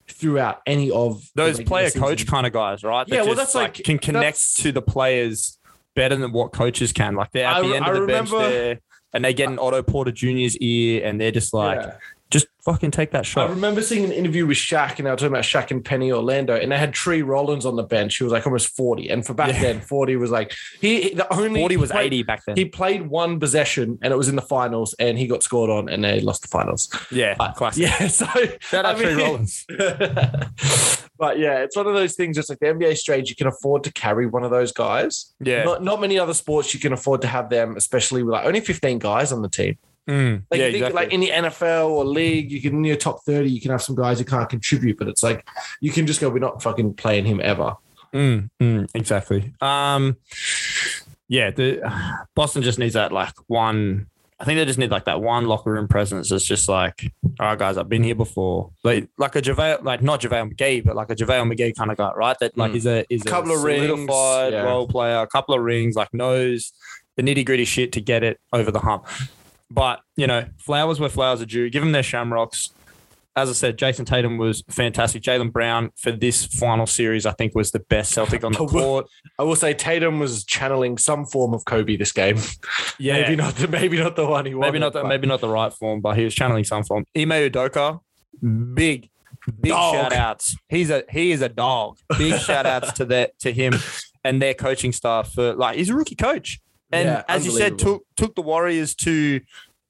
throughout 0.08 0.60
any 0.66 0.90
of 0.90 1.22
those 1.34 1.60
player 1.62 1.90
coach 1.90 2.26
kind 2.26 2.46
of 2.46 2.52
guys, 2.52 2.82
right? 2.84 3.06
Yeah, 3.08 3.22
well, 3.22 3.34
that's 3.34 3.54
like- 3.54 3.74
can 3.84 3.98
connect 3.98 4.56
to 4.58 4.72
the 4.72 4.82
players 4.82 5.58
better 5.94 6.16
than 6.16 6.32
what 6.32 6.52
coaches 6.52 6.92
can. 6.92 7.14
Like 7.14 7.30
they're 7.32 7.46
at 7.46 7.56
I- 7.56 7.62
the 7.68 7.74
end 7.76 7.84
I 7.84 7.88
of 7.88 7.94
the 7.94 8.00
remember- 8.02 8.38
bench 8.38 8.50
there, 8.50 8.80
and 9.12 9.24
they 9.24 9.32
get 9.32 9.48
an 9.48 9.58
Otto 9.58 9.82
Porter 9.82 10.10
Jr.'s 10.10 10.56
ear, 10.58 11.06
and 11.06 11.20
they're 11.20 11.30
just 11.30 11.54
like, 11.54 11.80
Yeah. 11.80 11.96
Just 12.30 12.46
fucking 12.64 12.90
take 12.90 13.10
that 13.12 13.24
shot. 13.26 13.48
I 13.48 13.52
remember 13.52 13.80
seeing 13.82 14.04
an 14.04 14.10
interview 14.10 14.46
with 14.46 14.56
Shaq, 14.56 14.96
and 14.98 15.06
they 15.06 15.10
were 15.10 15.16
talking 15.16 15.28
about 15.28 15.44
Shaq 15.44 15.70
and 15.70 15.84
Penny 15.84 16.10
Orlando, 16.10 16.56
and 16.56 16.72
they 16.72 16.78
had 16.78 16.92
Tree 16.92 17.22
Rollins 17.22 17.64
on 17.66 17.76
the 17.76 17.82
bench, 17.82 18.18
who 18.18 18.24
was 18.24 18.32
like 18.32 18.46
almost 18.46 18.68
40. 18.76 19.08
And 19.10 19.24
for 19.24 19.34
back 19.34 19.52
Yeah. 19.54 19.60
then, 19.60 19.80
40 19.80 20.16
was 20.16 20.30
like 20.30 20.52
he 20.80 21.10
the 21.14 21.32
only 21.32 21.60
Forty 21.60 21.76
was 21.76 21.90
played- 21.92 22.06
eighty 22.06 22.22
back 22.22 22.42
then. 22.46 22.56
He 22.56 22.64
played 22.64 23.06
one 23.06 23.38
possession 23.38 23.98
and 24.02 24.12
it 24.12 24.16
was 24.16 24.28
in 24.28 24.36
the 24.36 24.42
finals, 24.42 24.94
and 24.98 25.16
he 25.18 25.26
got 25.26 25.42
scored 25.42 25.70
on, 25.70 25.88
and 25.88 26.02
they 26.02 26.20
lost 26.20 26.42
the 26.42 26.48
finals. 26.48 26.88
yeah, 27.12 27.34
But, 27.38 27.54
classic. 27.54 27.82
yeah, 27.82 28.06
so 28.08 28.26
Shout 28.60 28.84
out 28.84 28.96
I 28.96 28.98
Trey 29.00 29.14
mean- 29.14 29.24
Rollins. 29.24 29.66
but 31.18 31.38
yeah, 31.38 31.58
it's 31.62 31.76
one 31.76 31.86
of 31.86 31.94
those 31.94 32.14
things. 32.14 32.36
It's 32.38 32.48
like 32.48 32.58
the 32.58 32.66
NBA 32.66 32.96
strange. 32.96 33.30
You 33.30 33.36
can 33.36 33.46
afford 33.46 33.84
to 33.84 33.92
carry 33.92 34.26
one 34.26 34.42
of 34.44 34.50
those 34.50 34.72
guys. 34.72 35.34
Yeah, 35.40 35.64
Not, 35.64 35.82
not 35.84 36.00
many 36.00 36.18
other 36.18 36.34
sports 36.34 36.74
you 36.74 36.80
can 36.80 36.92
afford 36.92 37.20
to 37.22 37.28
have 37.28 37.50
them, 37.50 37.76
especially 37.76 38.22
with 38.22 38.32
like 38.32 38.46
only 38.46 38.60
15 38.60 38.98
guys 38.98 39.30
on 39.32 39.42
the 39.42 39.48
team. 39.48 39.76
Mm, 40.08 40.42
Like, 40.50 40.58
yeah, 40.60 40.64
think, 40.66 40.74
exactly. 40.76 40.92
like 41.02 41.12
in 41.12 41.20
the 41.20 41.30
NFL 41.30 41.88
or 41.88 42.04
league, 42.04 42.52
you 42.52 42.60
can 42.60 42.74
in 42.74 42.84
your 42.84 42.96
top 42.96 43.22
30, 43.24 43.50
you 43.50 43.60
can 43.60 43.70
have 43.70 43.82
some 43.82 43.94
guys 43.96 44.18
who 44.18 44.24
can't 44.24 44.48
contribute, 44.48 44.98
but 44.98 45.08
it's 45.08 45.22
like 45.22 45.46
you 45.80 45.90
can 45.92 46.06
just 46.06 46.20
go, 46.20 46.28
we're 46.28 46.38
not 46.40 46.62
fucking 46.62 46.94
playing 46.94 47.24
him 47.24 47.40
ever. 47.42 47.74
Mm, 48.12 48.50
mm, 48.60 48.88
exactly. 48.94 49.54
Um, 49.60 50.16
yeah, 51.28 51.50
the 51.50 51.80
Boston 52.34 52.62
just 52.62 52.78
needs 52.78 52.94
that 52.94 53.12
like 53.12 53.32
one. 53.48 54.06
I 54.38 54.44
think 54.44 54.58
they 54.58 54.64
just 54.66 54.78
need 54.78 54.90
like 54.90 55.06
that 55.06 55.20
one 55.22 55.46
locker 55.46 55.72
room 55.72 55.88
presence. 55.88 56.30
It's 56.30 56.44
just 56.44 56.68
like, 56.68 57.10
all 57.40 57.46
right, 57.46 57.58
guys, 57.58 57.78
I've 57.78 57.88
been 57.88 58.02
here 58.02 58.14
before. 58.16 58.70
Like, 58.82 59.08
like 59.16 59.36
a 59.36 59.40
JaVale, 59.42 59.84
like 59.84 60.02
not 60.02 60.20
JaVale 60.20 60.52
McGee, 60.52 60.84
but 60.84 60.96
like 60.96 61.08
a 61.10 61.14
JaVale 61.16 61.50
McGee 61.50 61.74
kind 61.74 61.90
of 61.90 61.96
guy, 61.96 62.12
right? 62.14 62.36
That 62.40 62.58
like 62.58 62.72
Mm. 62.72 62.76
is 62.76 62.86
a 62.86 63.04
is 63.08 63.22
a 63.22 63.24
Couple 63.24 63.52
of 63.54 63.62
rings, 63.62 64.06
yeah. 64.10 64.62
role 64.64 64.86
player, 64.86 65.18
a 65.20 65.26
couple 65.26 65.54
of 65.54 65.62
rings, 65.62 65.94
like 65.96 66.12
knows 66.12 66.72
the 67.16 67.22
nitty 67.22 67.46
gritty 67.46 67.64
shit 67.64 67.92
to 67.92 68.00
get 68.00 68.22
it 68.22 68.38
over 68.52 68.70
the 68.70 68.80
hump. 68.80 69.06
But 69.74 70.00
you 70.16 70.26
know, 70.26 70.46
flowers 70.58 71.00
where 71.00 71.08
flowers 71.08 71.42
are 71.42 71.46
due. 71.46 71.68
Give 71.70 71.82
them 71.82 71.92
their 71.92 72.02
shamrocks. 72.02 72.70
As 73.36 73.50
I 73.50 73.52
said, 73.52 73.76
Jayson 73.76 74.04
Tatum 74.06 74.38
was 74.38 74.62
fantastic. 74.70 75.20
Jaylen 75.24 75.52
Brown 75.52 75.90
for 75.96 76.12
this 76.12 76.46
final 76.46 76.86
series, 76.86 77.26
I 77.26 77.32
think, 77.32 77.52
was 77.56 77.72
the 77.72 77.80
best 77.80 78.12
Celtic 78.12 78.44
on 78.44 78.52
the 78.52 78.58
I 78.60 78.62
will- 78.62 78.68
court. 78.68 79.06
I 79.40 79.42
will 79.42 79.56
say 79.56 79.74
Tatum 79.74 80.20
was 80.20 80.44
channeling 80.44 80.98
some 80.98 81.24
form 81.26 81.52
of 81.52 81.64
Kobe 81.64 81.96
this 81.96 82.12
game. 82.12 82.36
Yeah, 82.96 83.14
maybe 83.22 83.34
not 83.34 83.56
the 83.56 83.66
maybe 83.66 83.98
not 83.98 84.14
the 84.14 84.24
one 84.26 84.46
he 84.46 84.54
wanted. 84.54 84.68
maybe 84.70 84.78
not 84.78 84.92
the 84.92 85.02
but- 85.02 85.08
maybe 85.08 85.26
not 85.26 85.40
the 85.40 85.48
right 85.48 85.72
form, 85.72 86.00
but 86.00 86.16
he 86.16 86.22
was 86.24 86.32
channeling 86.34 86.62
some 86.62 86.84
form. 86.84 87.04
Ime 87.16 87.30
Udoka, 87.30 87.98
big, 88.74 89.10
big 89.60 89.70
Dog. 89.72 89.94
shout 89.94 90.12
outs. 90.12 90.56
He's 90.68 90.90
a 90.90 91.02
he 91.10 91.32
is 91.32 91.42
a 91.42 91.48
dog. 91.48 91.98
Big 92.16 92.38
shout 92.46 92.66
outs 92.66 92.92
to 92.92 93.04
that 93.06 93.36
to 93.40 93.52
him 93.52 93.74
and 94.22 94.40
their 94.40 94.54
coaching 94.54 94.92
staff 94.92 95.32
for 95.32 95.54
like 95.54 95.76
he's 95.76 95.90
a 95.90 95.94
rookie 95.96 96.14
coach. 96.14 96.60
And 96.94 97.08
Yeah, 97.08 97.22
as 97.28 97.44
you 97.44 97.52
said, 97.52 97.78
took 97.78 98.04
took 98.16 98.34
the 98.34 98.42
Warriors 98.42 98.94
to 98.96 99.40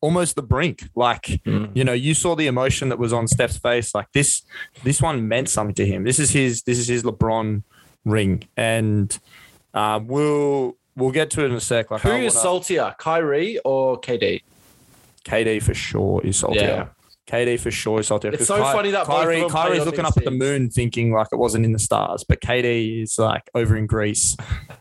almost 0.00 0.36
the 0.36 0.42
brink. 0.42 0.84
Like, 0.94 1.40
Mm. 1.46 1.70
you 1.74 1.82
know, 1.84 1.92
you 1.94 2.14
saw 2.14 2.34
the 2.34 2.46
emotion 2.46 2.88
that 2.90 2.98
was 2.98 3.12
on 3.12 3.26
Steph's 3.26 3.56
face. 3.58 3.94
Like 3.94 4.06
this, 4.12 4.42
this 4.82 5.00
one 5.00 5.26
meant 5.28 5.48
something 5.48 5.74
to 5.76 5.86
him. 5.86 6.04
This 6.04 6.18
is 6.18 6.30
his 6.30 6.62
this 6.62 6.78
is 6.78 6.88
his 6.88 7.02
LeBron 7.02 7.62
ring. 8.04 8.44
And 8.56 9.16
uh, 9.72 10.00
we'll 10.04 10.76
we'll 10.96 11.10
get 11.10 11.30
to 11.30 11.42
it 11.44 11.46
in 11.50 11.52
a 11.56 11.60
sec. 11.60 11.90
Like 11.90 12.02
Who 12.02 12.10
wanna- 12.10 12.30
saltier, 12.30 12.94
Kyrie 12.98 13.58
or 13.64 14.00
KD? 14.00 14.42
KD 15.24 15.62
for 15.62 15.74
sure 15.74 16.20
is 16.24 16.36
saltier. 16.38 16.60
Yeah. 16.62 16.88
KD 17.26 17.58
for 17.58 17.70
sure 17.70 18.00
is 18.00 18.06
saltier. 18.08 18.30
It's 18.32 18.46
so 18.46 18.58
funny 18.62 18.90
that 18.90 19.06
Kyrie, 19.06 19.48
Kyrie's 19.48 19.86
looking 19.86 20.04
up 20.04 20.14
at 20.18 20.24
the 20.24 20.30
moon 20.30 20.68
thinking 20.68 21.10
like 21.12 21.28
it 21.32 21.36
wasn't 21.36 21.64
in 21.64 21.72
the 21.72 21.78
stars, 21.78 22.22
but 22.28 22.42
KD 22.42 23.02
is 23.04 23.18
like 23.18 23.48
over 23.54 23.74
in 23.76 23.86
Greece, 23.86 24.36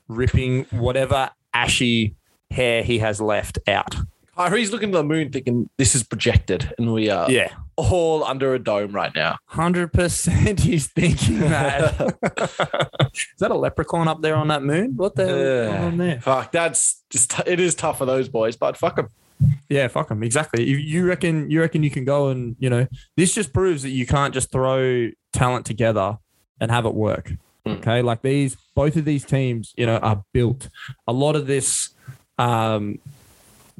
ripping 0.09 0.65
whatever 0.71 1.29
ashy 1.53 2.15
hair 2.51 2.83
he 2.83 2.99
has 2.99 3.19
left 3.21 3.59
out. 3.67 3.95
Kyrie's 4.35 4.71
looking 4.71 4.91
to 4.91 4.97
the 4.97 5.03
moon 5.03 5.31
thinking 5.31 5.69
this 5.77 5.93
is 5.93 6.01
projected 6.03 6.73
and 6.79 6.91
we 6.91 7.07
are 7.09 7.29
Yeah, 7.29 7.49
all 7.75 8.23
under 8.23 8.55
a 8.55 8.59
dome 8.59 8.91
right 8.91 9.11
now. 9.13 9.37
hundred 9.45 9.93
percent. 9.93 10.59
He's 10.61 10.87
thinking 10.87 11.39
that. 11.41 11.93
is 13.13 13.21
that 13.39 13.51
a 13.51 13.55
leprechaun 13.55 14.07
up 14.07 14.21
there 14.23 14.35
on 14.35 14.47
that 14.47 14.63
moon? 14.63 14.95
What 14.95 15.15
the 15.15 15.25
hell 15.27 15.37
is 15.37 15.69
going 15.69 15.83
on 15.83 15.97
there? 15.97 16.21
Fuck, 16.21 16.51
that's 16.51 17.03
just 17.11 17.39
it 17.45 17.59
is 17.59 17.75
tough 17.75 17.99
for 17.99 18.05
those 18.05 18.27
boys, 18.27 18.55
but 18.55 18.75
fuck 18.75 18.95
them. 18.95 19.09
Yeah, 19.69 19.87
fuck 19.87 20.07
them. 20.09 20.23
Exactly. 20.23 20.63
You, 20.63 20.77
you 20.77 21.05
reckon 21.05 21.51
you 21.51 21.59
reckon 21.61 21.83
you 21.83 21.91
can 21.91 22.05
go 22.05 22.29
and 22.29 22.55
you 22.59 22.69
know 22.71 22.87
this 23.17 23.35
just 23.35 23.53
proves 23.53 23.83
that 23.83 23.89
you 23.89 24.07
can't 24.07 24.33
just 24.33 24.51
throw 24.51 25.09
talent 25.31 25.65
together 25.67 26.17
and 26.59 26.71
have 26.71 26.85
it 26.87 26.93
work. 26.95 27.33
Mm. 27.67 27.77
Okay, 27.77 28.01
like 28.01 28.21
these 28.21 28.57
both 28.75 28.95
of 28.97 29.05
these 29.05 29.23
teams, 29.25 29.73
you 29.77 29.85
know, 29.85 29.97
are 29.97 30.23
built. 30.33 30.69
A 31.07 31.13
lot 31.13 31.35
of 31.35 31.47
this 31.47 31.89
um, 32.37 32.99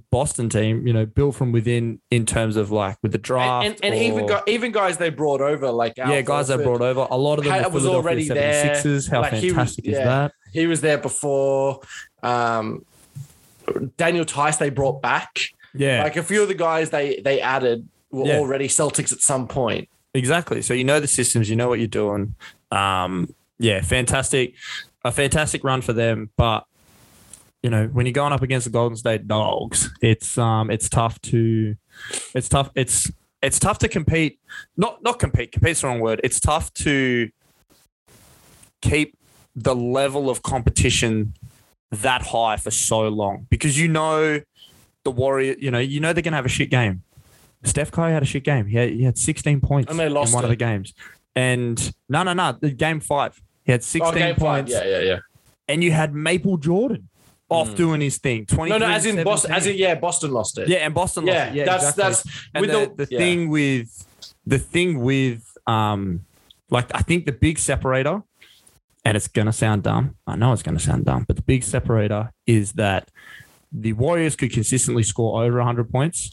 Boston 0.10 0.48
team, 0.50 0.88
you 0.88 0.94
know, 0.94 1.06
built 1.06 1.36
from 1.36 1.52
within 1.52 2.00
in 2.10 2.26
terms 2.26 2.56
of 2.56 2.72
like 2.72 2.98
with 3.02 3.12
the 3.12 3.18
draft. 3.18 3.66
and, 3.66 3.76
and, 3.84 3.94
and 3.94 4.04
even 4.04 4.24
or- 4.24 4.28
gu- 4.28 4.52
even 4.52 4.72
guys 4.72 4.98
they 4.98 5.10
brought 5.10 5.42
over 5.42 5.70
like 5.72 5.94
yeah, 5.98 6.22
guys 6.22 6.48
they 6.48 6.58
brought 6.58 6.82
over. 6.82 7.08
A 7.12 7.18
lot 7.18 7.40
of 7.40 7.46
them 7.46 7.72
was 7.74 7.86
already 7.86 8.28
there. 8.28 8.74
76ers. 8.76 9.10
How 9.12 9.22
Like, 9.22 9.34
he 9.34 9.48
was- 9.48 9.54
fantastic 9.56 9.86
is 9.86 9.92
yeah. 9.98 10.06
that? 10.06 10.32
He 10.54 10.68
was 10.68 10.82
there 10.82 10.98
before. 11.00 11.82
Um, 12.22 12.86
Daniel 13.98 14.26
Theis 14.26 14.58
they 14.58 14.70
brought 14.70 15.02
back. 15.02 15.40
Yeah, 15.74 16.04
Like 16.04 16.16
a 16.18 16.24
few 16.24 16.42
of 16.44 16.48
the 16.48 16.54
guys 16.54 16.92
they 16.92 17.20
they 17.22 17.42
added 17.42 17.88
were 18.12 18.28
Yeah. 18.28 18.38
already 18.38 18.68
Celtics 18.68 19.12
at 19.12 19.20
some 19.22 19.48
point. 19.48 19.90
exactly. 20.14 20.62
So 20.62 20.74
you 20.74 20.84
know 20.84 21.00
the 21.00 21.08
systems, 21.08 21.50
you 21.50 21.56
know 21.56 21.68
what 21.68 21.80
you're 21.80 21.88
doing. 21.88 22.36
Um, 22.72 23.34
yeah, 23.60 23.82
fantastic, 23.82 24.56
a 25.04 25.12
fantastic 25.12 25.64
run 25.64 25.82
for 25.82 25.94
them. 25.94 26.30
But 26.38 26.66
you 27.62 27.70
know, 27.70 27.88
when 27.88 28.06
you're 28.06 28.14
going 28.14 28.34
up 28.34 28.42
against 28.42 28.66
the 28.66 28.72
Golden 28.72 28.98
State 28.98 29.28
Dogs, 29.28 29.90
it's 30.02 30.38
um, 30.38 30.70
it's 30.70 30.90
tough 30.90 31.22
to, 31.24 31.76
it's 32.34 32.50
tough. 32.50 32.72
It's 32.76 33.12
it's 33.42 33.60
tough 33.60 33.80
to 33.80 33.88
compete. 33.88 34.40
Not 34.78 35.02
not 35.04 35.20
compete. 35.20 35.52
Compete's 35.52 35.82
the 35.82 35.88
wrong 35.88 36.00
word. 36.00 36.22
It's 36.24 36.40
tough 36.40 36.74
to 36.76 37.30
keep 38.82 39.18
the 39.56 39.76
level 39.76 40.30
of 40.30 40.42
competition 40.44 41.34
that 41.92 42.24
high 42.24 42.58
for 42.58 42.72
so 42.72 43.08
long 43.08 43.46
because 43.50 43.80
you 43.80 43.88
know 43.88 44.42
the 45.04 45.12
Warrior. 45.12 45.56
You 45.60 45.72
know, 45.72 45.80
you 45.80 46.00
know 46.00 46.12
they're 46.12 46.24
gonna 46.24 46.36
have 46.36 46.46
a 46.46 46.50
shit 46.50 46.70
game. 46.70 47.04
Steph 47.66 47.92
Curry 47.92 48.12
had 48.12 48.24
a 48.24 48.26
shit 48.26 48.44
game. 48.44 48.66
He 48.66 48.78
had, 48.78 48.90
he 48.90 49.04
had 49.04 49.18
16 49.18 49.62
points 49.62 49.90
And 49.90 49.98
they 49.98 50.10
lost 50.10 50.32
in 50.32 50.36
one 50.36 50.44
it. 50.44 50.48
of 50.48 50.50
the 50.50 50.56
games. 50.58 50.94
And 51.36 51.94
no, 52.10 52.24
no, 52.24 52.34
no. 52.34 52.58
The 52.60 52.72
game 52.72 53.00
five, 53.00 53.40
he 53.64 53.72
had 53.72 53.84
16 53.84 54.14
Oh, 54.14 54.18
game 54.18 54.36
five. 54.36 54.66
points, 54.66 54.72
Yeah, 54.72 54.86
yeah, 54.86 55.00
yeah. 55.00 55.20
and 55.68 55.84
you 55.84 55.92
had 55.92 56.14
Maple 56.14 56.58
Jordan 56.58 57.10
off 57.50 57.70
Mm. 57.72 57.76
doing 57.76 58.02
his 58.02 58.18
thing. 58.20 58.46
20. 58.46 58.70
No, 58.72 58.78
no, 58.78 58.86
as 58.88 59.06
in 59.06 59.24
Boston, 59.24 59.52
as 59.52 59.66
in 59.68 59.76
yeah, 59.78 59.96
Boston 59.96 60.32
lost 60.32 60.58
it. 60.58 60.68
yeah, 60.70 60.78
and 60.80 60.94
Boston. 60.94 61.26
yeah, 61.28 61.34
lost 61.46 61.50
it. 61.52 61.56
yeah, 61.56 61.66
that's 61.66 61.84
exactly. 61.90 62.04
that's 62.04 62.48
And 62.54 62.62
with 62.62 62.98
the, 62.98 63.06
the, 63.06 63.12
yeah. 63.12 63.20
thing 63.20 63.50
with 63.50 64.08
the 64.46 64.60
thing 64.60 65.00
with 65.02 65.58
um 65.68 66.22
like 66.70 66.90
I 66.96 67.02
think 67.02 67.26
the 67.26 67.32
big 67.32 67.60
separator, 67.60 68.22
and 69.06 69.18
it's 69.18 69.28
gonna 69.28 69.54
sound 69.54 69.84
dumb. 69.84 70.16
I 70.28 70.36
know 70.36 70.54
it's 70.54 70.64
gonna 70.64 70.80
sound 70.80 71.06
dumb, 71.06 71.26
but 71.28 71.36
the 71.36 71.42
big 71.44 71.64
separator 71.64 72.32
is 72.48 72.74
that 72.74 73.10
the 73.72 73.94
Warriors 73.94 74.36
could 74.36 74.52
consistently 74.52 75.04
score 75.04 75.44
over 75.44 75.58
100 75.58 75.90
points. 75.92 76.32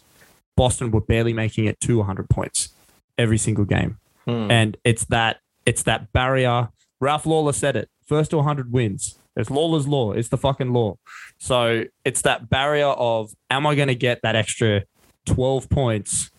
Boston 0.56 0.90
were 0.90 1.00
barely 1.00 1.32
making 1.32 1.64
it 1.64 1.80
to 1.80 1.98
100 1.98 2.28
points 2.28 2.70
every 3.16 3.38
single 3.38 3.64
game, 3.64 3.98
Hmm. 4.30 4.50
and 4.50 4.76
it's 4.84 5.04
that 5.06 5.38
it's 5.66 5.82
that 5.84 6.12
barrier. 6.12 6.68
Ralph 7.00 7.26
Lawler 7.26 7.52
said 7.52 7.76
it: 7.76 7.88
first 8.06 8.30
to 8.30 8.36
100 8.38 8.72
wins. 8.72 9.18
It's 9.36 9.50
Lawler's 9.50 9.86
law. 9.88 10.12
It's 10.12 10.28
the 10.28 10.36
fucking 10.36 10.72
law. 10.72 10.96
So 11.38 11.84
it's 12.04 12.22
that 12.22 12.50
barrier 12.50 12.86
of 12.88 13.30
am 13.48 13.66
I 13.66 13.74
going 13.74 13.88
to 13.88 13.94
get 13.94 14.20
that 14.22 14.34
extra 14.36 14.82
12 15.26 15.68
points 15.70 16.30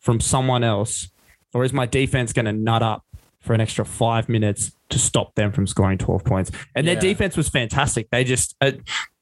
from 0.00 0.20
someone 0.20 0.64
else, 0.64 1.08
or 1.54 1.64
is 1.64 1.72
my 1.72 1.86
defense 1.86 2.32
going 2.32 2.46
to 2.46 2.52
nut 2.52 2.82
up 2.82 3.04
for 3.40 3.54
an 3.54 3.60
extra 3.60 3.84
five 3.84 4.28
minutes 4.28 4.72
to 4.90 4.98
stop 4.98 5.34
them 5.36 5.52
from 5.52 5.66
scoring 5.66 5.98
12 5.98 6.24
points? 6.24 6.50
And 6.74 6.86
their 6.86 6.94
Yeah. 6.96 7.00
defense 7.00 7.36
was 7.36 7.48
fantastic. 7.48 8.08
They 8.10 8.24
just, 8.24 8.56
uh, 8.60 8.72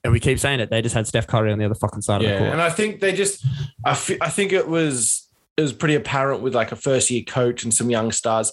and 0.02 0.12
we 0.12 0.18
keep 0.20 0.38
saying 0.38 0.60
it, 0.60 0.70
they 0.70 0.80
just 0.82 0.94
had 0.94 1.06
Steph 1.06 1.26
Curry 1.26 1.52
on 1.52 1.58
the 1.58 1.66
other 1.66 1.74
fucking 1.74 2.00
side 2.02 2.22
of 2.22 2.28
the 2.30 2.38
court. 2.38 2.50
and 2.52 2.60
I 2.62 2.70
think 2.70 3.00
they 3.00 3.12
just, 3.12 3.44
I, 3.84 3.94
fe- 3.94 4.18
I 4.20 4.30
think 4.30 4.52
it 4.52 4.66
was 4.66 5.28
it 5.61 5.62
was 5.62 5.73
pretty 5.73 5.95
apparent 5.95 6.43
with 6.43 6.55
like 6.55 6.73
a 6.73 6.76
first 6.76 7.11
year 7.11 7.23
coach 7.23 7.62
and 7.64 7.73
some 7.73 7.90
young 7.90 8.11
stars. 8.12 8.52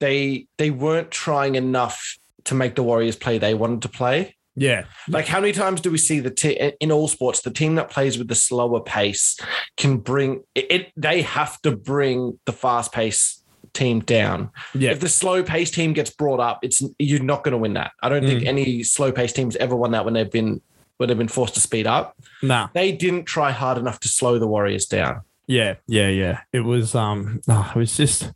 They 0.00 0.46
they 0.58 0.70
weren't 0.70 1.10
trying 1.10 1.54
enough 1.54 2.18
to 2.44 2.54
make 2.54 2.74
the 2.74 2.82
Warriors 2.82 3.16
play 3.16 3.38
they 3.38 3.54
wanted 3.54 3.82
to 3.82 3.88
play. 3.88 4.36
yeah. 4.56 4.84
Like 5.08 5.26
how 5.26 5.40
many 5.40 5.52
times 5.52 5.80
do 5.80 5.90
we 5.90 5.98
see 5.98 6.20
the 6.20 6.30
te- 6.30 6.72
in 6.80 6.92
all 6.92 7.08
sports 7.08 7.40
the 7.40 7.50
team 7.50 7.76
that 7.76 7.90
plays 7.90 8.18
with 8.18 8.28
the 8.28 8.34
slower 8.34 8.80
pace 8.80 9.38
can 9.76 9.98
bring 9.98 10.42
it, 10.54 10.66
it 10.70 10.92
they 10.96 11.22
have 11.22 11.60
to 11.62 11.74
bring 11.76 12.38
the 12.44 12.52
fast 12.52 12.92
pace 12.92 13.42
team 13.72 14.00
down. 14.00 14.50
Yeah. 14.74 14.90
If 14.92 15.00
the 15.00 15.08
slow 15.08 15.42
pace 15.42 15.70
team 15.70 15.92
gets 15.94 16.10
brought 16.10 16.38
up, 16.40 16.60
it's 16.62 16.82
you're 16.98 17.22
not 17.22 17.42
going 17.44 17.52
to 17.52 17.58
win 17.58 17.74
that. 17.74 17.92
I 18.02 18.08
don't 18.08 18.24
think 18.24 18.42
Mm. 18.42 18.46
any 18.48 18.82
slow 18.82 19.10
pace 19.10 19.32
teams 19.32 19.56
ever 19.56 19.74
won 19.74 19.92
that 19.92 20.04
when 20.04 20.14
they've 20.14 20.30
been 20.30 20.60
when 20.98 21.08
they've 21.08 21.18
been 21.18 21.26
forced 21.28 21.54
to 21.54 21.60
speed 21.60 21.86
up. 21.88 22.16
Nah. 22.42 22.68
They 22.74 22.92
didn't 22.92 23.24
try 23.24 23.50
hard 23.50 23.78
enough 23.78 23.98
to 24.00 24.08
slow 24.08 24.38
the 24.38 24.46
Warriors 24.46 24.86
down. 24.86 25.22
Yeah, 25.46 25.74
yeah, 25.86 26.08
yeah. 26.08 26.40
It 26.52 26.60
was 26.60 26.94
um 26.94 27.40
oh, 27.48 27.72
it 27.74 27.78
was 27.78 27.96
just 27.96 28.32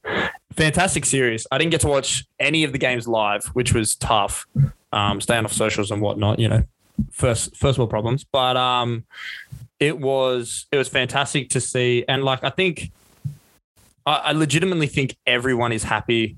fantastic 0.52 1.04
series. 1.04 1.46
I 1.50 1.58
didn't 1.58 1.70
get 1.70 1.80
to 1.82 1.88
watch 1.88 2.26
any 2.38 2.64
of 2.64 2.72
the 2.72 2.78
games 2.78 3.08
live, 3.08 3.46
which 3.46 3.72
was 3.72 3.96
tough. 3.96 4.46
Um 4.92 5.20
staying 5.20 5.44
off 5.44 5.52
socials 5.52 5.90
and 5.90 6.02
whatnot, 6.02 6.38
you 6.38 6.48
know. 6.48 6.64
First 7.10 7.56
first 7.56 7.78
world 7.78 7.90
problems. 7.90 8.24
But 8.24 8.56
um 8.56 9.04
it 9.80 9.98
was 9.98 10.66
it 10.72 10.76
was 10.76 10.88
fantastic 10.88 11.50
to 11.50 11.60
see. 11.60 12.04
And 12.08 12.24
like 12.24 12.44
I 12.44 12.50
think 12.50 12.90
I, 14.04 14.16
I 14.16 14.32
legitimately 14.32 14.88
think 14.88 15.16
everyone 15.26 15.72
is 15.72 15.84
happy 15.84 16.36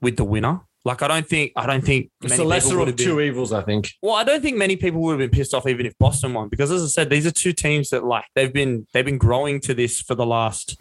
with 0.00 0.16
the 0.16 0.24
winner. 0.24 0.60
Like 0.86 1.02
I 1.02 1.08
don't 1.08 1.26
think 1.28 1.50
I 1.56 1.66
don't 1.66 1.84
think 1.84 2.10
It's 2.22 2.30
many 2.30 2.42
the 2.44 2.48
lesser 2.48 2.78
of 2.78 2.86
been- 2.86 2.96
two 2.96 3.20
evils, 3.20 3.52
I 3.52 3.62
think. 3.62 3.90
well, 4.02 4.14
I 4.14 4.22
don't 4.24 4.40
think 4.40 4.56
many 4.56 4.76
people 4.76 5.00
would 5.02 5.18
have 5.20 5.30
been 5.30 5.36
pissed 5.36 5.52
off 5.52 5.66
even 5.66 5.84
if 5.84 5.94
Boston 5.98 6.32
won 6.32 6.48
because, 6.48 6.70
as 6.70 6.82
I 6.84 6.86
said, 6.86 7.10
these 7.10 7.26
are 7.26 7.32
two 7.32 7.52
teams 7.52 7.88
that 7.90 8.04
like 8.04 8.24
they've 8.36 8.52
been 8.52 8.86
they've 8.92 9.04
been 9.04 9.18
growing 9.18 9.58
to 9.62 9.74
this 9.74 10.00
for 10.00 10.14
the 10.14 10.24
last 10.24 10.78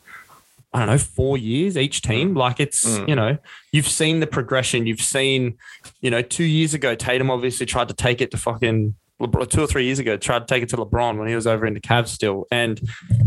I 0.74 0.80
don't 0.80 0.90
know 0.90 0.98
four 1.00 1.38
years 1.38 1.76
each 1.76 2.02
team. 2.02 2.36
Like 2.36 2.60
it's 2.60 2.86
Mm. 2.86 3.10
you 3.10 3.16
know 3.16 3.38
you've 3.72 3.88
seen 3.88 4.20
the 4.20 4.28
progression. 4.28 4.86
You've 4.86 5.02
seen 5.02 5.58
you 6.02 6.12
know 6.12 6.22
two 6.22 6.44
years 6.44 6.74
ago 6.76 6.94
Tatum 6.94 7.32
obviously 7.32 7.66
tried 7.66 7.88
to 7.88 7.96
take 7.96 8.22
it 8.22 8.30
to 8.32 8.38
fucking 8.38 8.94
LeBron, 9.22 9.50
two 9.50 9.62
or 9.62 9.67
three 9.67 9.86
years 9.86 10.00
ago 10.00 10.17
tried 10.17 10.39
to 10.39 10.45
take 10.45 10.62
it 10.62 10.69
to 10.69 10.77
LeBron 10.77 11.17
when 11.17 11.27
he 11.27 11.36
was 11.36 11.48
over 11.48 11.65
in 11.65 11.74
the 11.74 11.79
Cavs 11.79 12.10
still, 12.10 12.45
and 12.51 12.81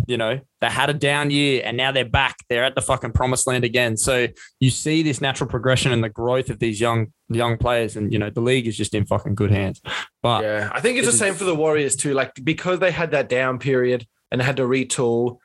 you 0.07 0.19
know 0.19 0.39
they 0.61 0.67
had 0.69 0.91
a 0.91 0.95
down 0.95 1.31
year 1.31 1.63
and 1.65 1.77
now 1.77 1.93
they're 1.93 2.05
back. 2.05 2.37
They're 2.49 2.65
at 2.65 2.75
the 2.75 2.83
fucking 2.83 3.13
promised 3.13 3.47
land 3.47 3.65
again. 3.65 3.97
So 3.97 4.29
you 4.61 4.71
see 4.71 5.03
this 5.03 5.21
natural 5.21 5.49
progression 5.49 5.93
and 5.93 6.05
the 6.05 6.11
growth 6.11 6.51
of 6.51 6.59
these 6.59 6.79
young 6.81 7.13
young 7.31 7.57
players, 7.57 7.97
and 7.97 8.13
you 8.13 8.19
know 8.19 8.29
the 8.29 8.43
league 8.43 8.67
is 8.67 8.77
just 8.77 8.95
in 8.95 9.07
fucking 9.07 9.35
good 9.35 9.51
hands. 9.51 9.81
But 10.23 10.45
Yeah, 10.45 10.71
I 10.73 10.81
think 10.81 10.99
it's 10.99 11.09
it 11.09 11.13
the 11.13 11.17
same 11.17 11.35
for 11.35 11.45
the 11.45 11.55
Warriors 11.55 11.97
too. 11.97 12.13
Like 12.13 12.33
because 12.45 12.81
they 12.81 12.91
had 12.91 13.13
that 13.13 13.31
down 13.31 13.59
period 13.59 14.07
and 14.31 14.43
had 14.43 14.59
to 14.59 14.65
retool, 14.65 15.39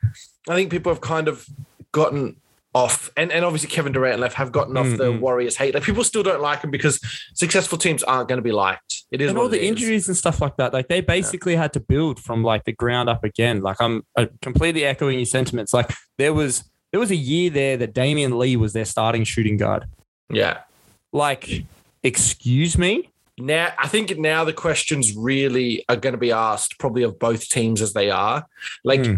I 0.48 0.54
think 0.54 0.70
people 0.70 0.92
have 0.92 1.00
kind 1.00 1.26
of 1.26 1.46
gotten 1.92 2.36
off, 2.74 3.08
and, 3.16 3.30
and 3.30 3.44
obviously 3.44 3.68
Kevin 3.68 3.92
Durant 3.92 4.14
and 4.14 4.20
left 4.20 4.34
have 4.34 4.50
gotten 4.50 4.76
off 4.76 4.86
the 4.96 5.12
Mhm. 5.12 5.20
Warriors 5.20 5.56
hate. 5.56 5.74
Like 5.74 5.84
people 5.84 6.02
still 6.02 6.22
don't 6.24 6.42
like 6.42 6.60
them 6.60 6.70
because 6.72 6.98
successful 7.34 7.78
teams 7.78 8.02
aren't 8.02 8.28
going 8.28 8.38
to 8.38 8.42
be 8.42 8.50
liked. 8.52 9.02
It 9.12 9.20
is 9.20 9.30
and 9.30 9.38
all 9.38 9.48
the 9.48 9.58
it 9.58 9.62
is. 9.62 9.68
injuries 9.70 10.08
and 10.08 10.16
stuff 10.16 10.40
like 10.40 10.56
that, 10.56 10.72
like 10.72 10.88
they 10.88 11.00
basically 11.00 11.54
had 11.54 11.72
to 11.74 11.80
build 11.80 12.18
from 12.18 12.42
like 12.42 12.64
the 12.64 12.72
ground 12.72 13.08
up 13.08 13.22
again. 13.22 13.60
Like 13.62 13.76
I'm 13.80 14.02
uh, 14.16 14.26
completely 14.42 14.84
echoing 14.84 15.18
your 15.20 15.26
sentiments. 15.26 15.72
Like 15.72 15.92
there 16.18 16.34
was 16.34 16.64
there 16.90 16.98
was 17.00 17.10
a 17.12 17.16
year 17.16 17.48
there 17.50 17.76
that 17.76 17.94
Damion 17.94 18.36
Lee 18.38 18.56
was 18.56 18.72
their 18.72 18.84
starting 18.84 19.22
shooting 19.24 19.56
guard. 19.56 19.84
Yeah. 20.30 20.58
Like, 21.12 21.64
excuse 22.02 22.76
me. 22.78 23.10
Now 23.38 23.72
I 23.78 23.88
think 23.88 24.16
now 24.18 24.44
the 24.44 24.52
questions 24.52 25.14
really 25.16 25.84
are 25.88 25.96
going 25.96 26.12
to 26.14 26.18
be 26.18 26.32
asked 26.32 26.78
probably 26.78 27.02
of 27.02 27.18
both 27.18 27.48
teams 27.48 27.82
as 27.82 27.92
they 27.92 28.10
are. 28.10 28.46
Like 28.84 29.04
Hmm. 29.06 29.14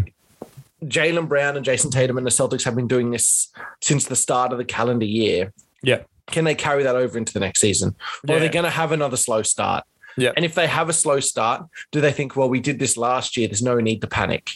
Jaylen 0.83 1.27
Brown 1.27 1.57
and 1.57 1.65
Jayson 1.65 1.91
Tatum 1.91 2.17
and 2.17 2.25
the 2.25 2.31
Celtics 2.31 2.63
have 2.63 2.75
been 2.75 2.87
doing 2.87 3.11
this 3.11 3.49
since 3.81 4.05
the 4.05 4.15
start 4.15 4.51
of 4.51 4.57
the 4.57 4.65
calendar 4.65 5.05
year. 5.05 5.53
Yeah. 5.81 6.01
Can 6.27 6.43
they 6.43 6.55
carry 6.55 6.83
that 6.83 6.95
over 6.95 7.17
into 7.17 7.33
the 7.33 7.39
next 7.39 7.61
season? 7.61 7.95
Or 8.27 8.35
are 8.35 8.39
they 8.39 8.45
Yeah. 8.45 8.51
going 8.51 8.65
to 8.65 8.69
have 8.71 8.91
another 8.91 9.17
slow 9.17 9.41
start? 9.41 9.85
Yeah. 10.17 10.31
And 10.35 10.43
if 10.45 10.55
they 10.55 10.67
have 10.67 10.89
a 10.89 10.93
slow 10.93 11.19
start, 11.19 11.65
do 11.91 12.01
they 12.01 12.11
think, 12.11 12.35
well, 12.35 12.49
we 12.49 12.59
did 12.59 12.79
this 12.79 12.97
last 12.97 13.37
year. 13.37 13.47
There's 13.47 13.61
no 13.61 13.79
need 13.79 14.01
to 14.01 14.07
panic. 14.07 14.51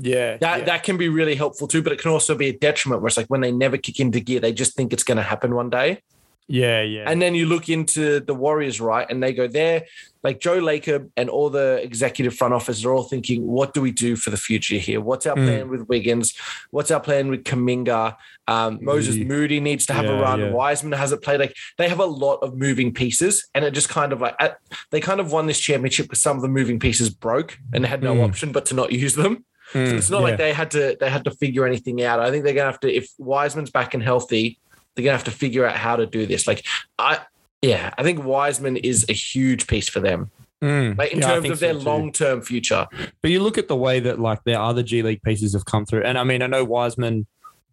Yeah, 0.00 0.38
That 0.38 0.60
yeah. 0.60 0.64
that 0.66 0.82
can 0.82 0.96
be 0.96 1.08
really 1.08 1.34
helpful 1.34 1.68
too, 1.68 1.82
but 1.82 1.92
it 1.92 2.00
can 2.00 2.10
also 2.10 2.34
be 2.34 2.48
a 2.48 2.52
detriment 2.56 3.02
where 3.02 3.08
it's 3.08 3.16
like 3.16 3.26
when 3.26 3.40
they 3.42 3.52
never 3.52 3.76
kick 3.76 4.00
into 4.00 4.18
gear, 4.20 4.40
they 4.40 4.52
just 4.52 4.74
think 4.74 4.92
it's 4.92 5.02
going 5.02 5.16
to 5.18 5.22
happen 5.22 5.54
one 5.54 5.68
day. 5.68 6.00
Yeah, 6.48 6.82
yeah. 6.82 7.04
And 7.06 7.22
then 7.22 7.36
you 7.36 7.46
look 7.46 7.68
into 7.68 8.18
the 8.18 8.34
Warriors, 8.34 8.80
right? 8.80 9.06
And 9.08 9.22
they 9.22 9.32
go 9.32 9.46
there, 9.46 9.84
like 10.24 10.40
Joe 10.40 10.60
Lacob 10.60 11.08
and 11.16 11.30
all 11.30 11.48
the 11.48 11.80
executive 11.82 12.34
front 12.34 12.52
office 12.54 12.84
are 12.84 12.92
all 12.92 13.04
thinking, 13.04 13.46
what 13.46 13.72
do 13.72 13.80
we 13.80 13.92
do 13.92 14.16
for 14.16 14.30
the 14.30 14.36
future 14.36 14.74
here? 14.74 15.00
What's 15.00 15.26
our 15.26 15.36
Mm. 15.36 15.44
plan 15.46 15.68
with 15.70 15.88
Wiggins? 15.88 16.34
What's 16.72 16.90
our 16.90 16.98
plan 16.98 17.28
with 17.28 17.44
Kuminga? 17.44 18.16
Um, 18.48 18.80
Moses 18.82 19.14
Moody. 19.14 19.24
Moody 19.28 19.60
needs 19.60 19.86
to 19.86 19.92
have 19.92 20.06
a 20.06 20.14
run. 20.20 20.40
yeah. 20.40 20.50
Wiseman 20.50 20.98
hasn't 20.98 21.22
played. 21.22 21.38
Like 21.38 21.54
they 21.78 21.88
have 21.88 22.00
a 22.00 22.04
lot 22.04 22.38
of 22.42 22.56
moving 22.56 22.92
pieces, 22.92 23.46
and 23.54 23.64
it 23.64 23.70
just 23.72 23.88
kind 23.88 24.12
of 24.12 24.20
like 24.20 24.34
at, 24.40 24.58
they 24.90 25.00
kind 25.00 25.20
of 25.20 25.30
won 25.30 25.46
this 25.46 25.60
championship 25.60 26.06
because 26.06 26.20
some 26.20 26.34
of 26.36 26.42
the 26.42 26.48
moving 26.48 26.80
pieces 26.80 27.10
broke 27.10 27.56
and 27.72 27.86
had 27.86 28.02
no 28.02 28.14
Mm. 28.16 28.24
option 28.28 28.50
but 28.50 28.66
to 28.66 28.74
not 28.74 28.90
use 29.04 29.14
them. 29.14 29.44
So 29.72 29.78
Mm, 29.78 29.92
it's 29.98 30.10
not 30.10 30.18
yeah. 30.18 30.24
like 30.24 30.36
they 30.38 30.52
had 30.52 30.72
to 30.72 30.96
they 30.98 31.08
had 31.10 31.22
to 31.24 31.30
figure 31.30 31.64
anything 31.64 32.02
out. 32.02 32.18
I 32.18 32.32
think 32.32 32.42
they're 32.42 32.54
gonna 32.54 32.72
have 32.72 32.80
to 32.80 32.92
if 32.92 33.08
Wiseman's 33.18 33.70
back 33.70 33.94
and 33.94 34.02
healthy, 34.02 34.58
they're 35.02 35.10
gonna 35.10 35.16
have 35.16 35.24
to 35.24 35.30
figure 35.30 35.66
out 35.66 35.76
how 35.76 35.96
to 35.96 36.06
do 36.06 36.26
this. 36.26 36.46
Like 36.46 36.64
I 36.98 37.18
yeah, 37.62 37.92
I 37.98 38.02
think 38.02 38.24
Wiseman 38.24 38.76
is 38.78 39.04
a 39.08 39.12
huge 39.12 39.66
piece 39.66 39.88
for 39.88 40.00
them. 40.00 40.30
Mm. 40.62 40.96
Like 40.98 41.12
in 41.12 41.20
Yeah, 41.20 41.34
terms 41.34 41.50
of 41.50 41.58
their 41.60 41.74
so 41.74 41.80
long 41.80 42.12
term 42.12 42.42
future. 42.42 42.86
But 43.22 43.30
you 43.30 43.40
look 43.40 43.56
at 43.58 43.68
the 43.68 43.76
way 43.76 44.00
that 44.00 44.18
like 44.20 44.44
their 44.44 44.58
other 44.60 44.82
G 44.82 45.02
League 45.02 45.22
pieces 45.22 45.52
have 45.54 45.64
come 45.64 45.86
through, 45.86 46.02
and 46.02 46.18
I 46.18 46.24
mean, 46.24 46.42
I 46.42 46.46
know 46.46 46.64
Wiseman 46.64 47.26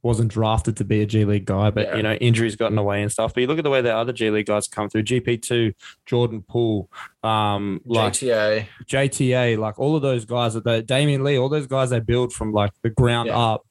wasn't 0.04 0.32
drafted 0.32 0.78
to 0.78 0.86
be 0.86 1.02
a 1.02 1.06
G 1.06 1.26
League 1.26 1.44
guy, 1.46 1.70
but 1.70 1.88
Yeah. 1.88 1.96
you 1.98 2.04
know 2.04 2.14
injuries 2.14 2.56
got 2.56 2.68
in 2.70 2.76
the 2.76 2.84
way 2.84 3.02
and 3.02 3.12
stuff. 3.12 3.34
But 3.34 3.42
you 3.42 3.48
look 3.48 3.58
at 3.58 3.64
the 3.66 3.70
way 3.70 3.82
the 3.82 3.94
other 3.94 4.14
G 4.14 4.30
League 4.30 4.46
guys 4.46 4.68
come 4.70 4.90
through: 4.90 5.04
GP 5.04 5.42
two, 5.42 5.74
Jordan 6.06 6.44
Poole, 6.48 6.90
um, 7.24 7.82
like 7.86 8.14
JTA. 8.14 8.68
JTA, 8.86 9.58
like 9.58 9.78
all 9.80 9.96
of 9.98 10.02
those 10.02 10.24
guys 10.24 10.54
that 10.54 10.64
they, 10.64 10.82
Damion 10.82 11.24
Lee, 11.24 11.38
all 11.38 11.50
those 11.50 11.68
guys 11.68 11.90
they 11.90 12.00
build 12.00 12.32
from 12.32 12.54
like 12.54 12.72
the 12.84 12.90
ground 12.90 13.28
Yeah. 13.28 13.38
up. 13.38 13.66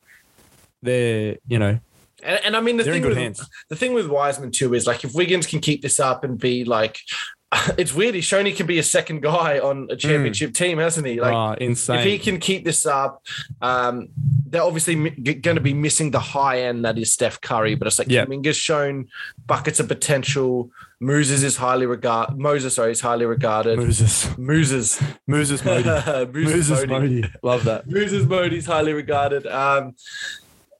They're 0.82 1.36
you 1.48 1.58
know 1.58 1.78
And, 2.26 2.40
and 2.44 2.56
I 2.56 2.60
mean 2.60 2.76
the 2.76 2.82
they're 2.84 2.92
thing 2.94 3.04
with 3.06 3.16
hands. 3.16 3.48
the 3.70 3.76
thing 3.76 3.94
with 3.94 4.06
Wiseman 4.08 4.50
too 4.50 4.74
is 4.74 4.86
like 4.86 5.04
if 5.04 5.14
Wiggins 5.14 5.46
can 5.46 5.60
keep 5.60 5.80
this 5.82 5.98
up 6.00 6.24
and 6.24 6.36
be 6.38 6.64
like, 6.64 6.98
it's 7.78 7.94
weird. 7.94 8.14
He's 8.16 8.24
shown 8.24 8.44
he 8.44 8.52
can 8.52 8.66
be 8.66 8.78
a 8.78 8.82
second 8.82 9.22
guy 9.22 9.58
on 9.60 9.86
a 9.90 9.96
championship 9.96 10.52
team, 10.52 10.78
hasn't 10.78 11.06
he? 11.06 11.20
Like 11.20 11.32
Ah, 11.32 11.54
insane. 11.54 12.00
if 12.00 12.04
he 12.04 12.18
can 12.18 12.38
keep 12.40 12.64
this 12.64 12.84
up, 12.84 13.22
um, 13.62 14.08
they're 14.48 14.62
obviously 14.62 15.10
going 15.10 15.54
to 15.56 15.60
be 15.62 15.72
missing 15.72 16.10
the 16.10 16.18
high 16.20 16.62
end 16.62 16.84
that 16.84 16.98
is 16.98 17.12
Steph 17.12 17.40
Curry. 17.40 17.74
But 17.76 17.86
it's 17.86 17.98
like 18.00 18.08
Yeah. 18.10 18.24
Kuminga's 18.26 18.56
shown 18.56 19.08
buckets 19.46 19.78
of 19.80 19.86
potential. 19.88 20.70
Moses 20.98 21.42
is 21.44 21.56
highly 21.56 21.86
regarded. 21.86 22.36
Moses, 22.38 22.74
sorry, 22.74 22.90
is 22.92 23.00
highly 23.00 23.26
regarded. 23.26 23.78
Moses, 23.78 24.36
Moses, 24.38 25.00
Moses 25.26 25.64
Modi, 25.64 25.84
Moses 26.32 26.70
Moses 26.70 26.86
Modi. 26.88 27.20
Modi, 27.20 27.32
love 27.42 27.64
that. 27.64 27.88
Moses 27.88 28.24
Modi's 28.26 28.66
highly 28.66 28.92
regarded. 28.92 29.46
Um, 29.46 29.94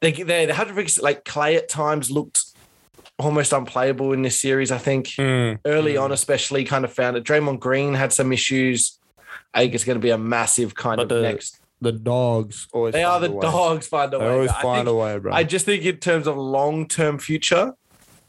they 0.01 0.13
they 0.13 0.47
they 0.47 0.53
had 0.53 0.69
to 0.69 0.75
fix 0.75 0.99
like 1.01 1.25
Klay 1.25 1.57
at 1.57 1.69
times 1.69 2.11
looked 2.11 2.45
almost 3.19 3.53
unplayable 3.53 4.13
in 4.13 4.23
this 4.23 4.41
series. 4.41 4.71
I 4.71 4.79
think 4.79 5.07
Mm. 5.09 5.59
early 5.65 5.97
on, 5.97 6.13
especially, 6.13 6.65
kind 6.65 6.85
of 6.85 6.93
found 6.93 7.17
it. 7.17 7.25
Draymond 7.25 7.61
Green 7.61 7.95
had 7.95 8.13
some 8.13 8.33
issues. 8.33 8.99
I 9.55 9.61
think 9.61 9.75
it's 9.75 9.85
going 9.85 9.97
to 9.99 10.03
be 10.03 10.11
a 10.11 10.19
massive 10.19 10.75
kind 10.75 10.97
But 10.99 11.05
of 11.05 11.09
the- 11.09 11.23
next. 11.23 11.59
The 11.81 11.93
dogs 11.93 12.69
always. 12.73 12.93
They 12.95 13.05
are 13.05 13.21
the 13.21 13.29
a 13.29 13.33
way. 13.33 13.41
dogs 13.43 13.87
find 13.87 14.13
a 14.15 14.19
They 14.19 14.25
way. 14.25 14.31
always 14.33 14.51
I 14.51 14.63
find 14.63 14.87
think- 14.87 14.89
a 14.89 14.99
way, 14.99 15.19
bro. 15.19 15.33
I 15.35 15.45
just 15.45 15.67
think 15.67 15.85
in 15.85 15.97
terms 15.99 16.27
of 16.27 16.37
long 16.37 16.89
term 16.89 17.19
future, 17.19 17.75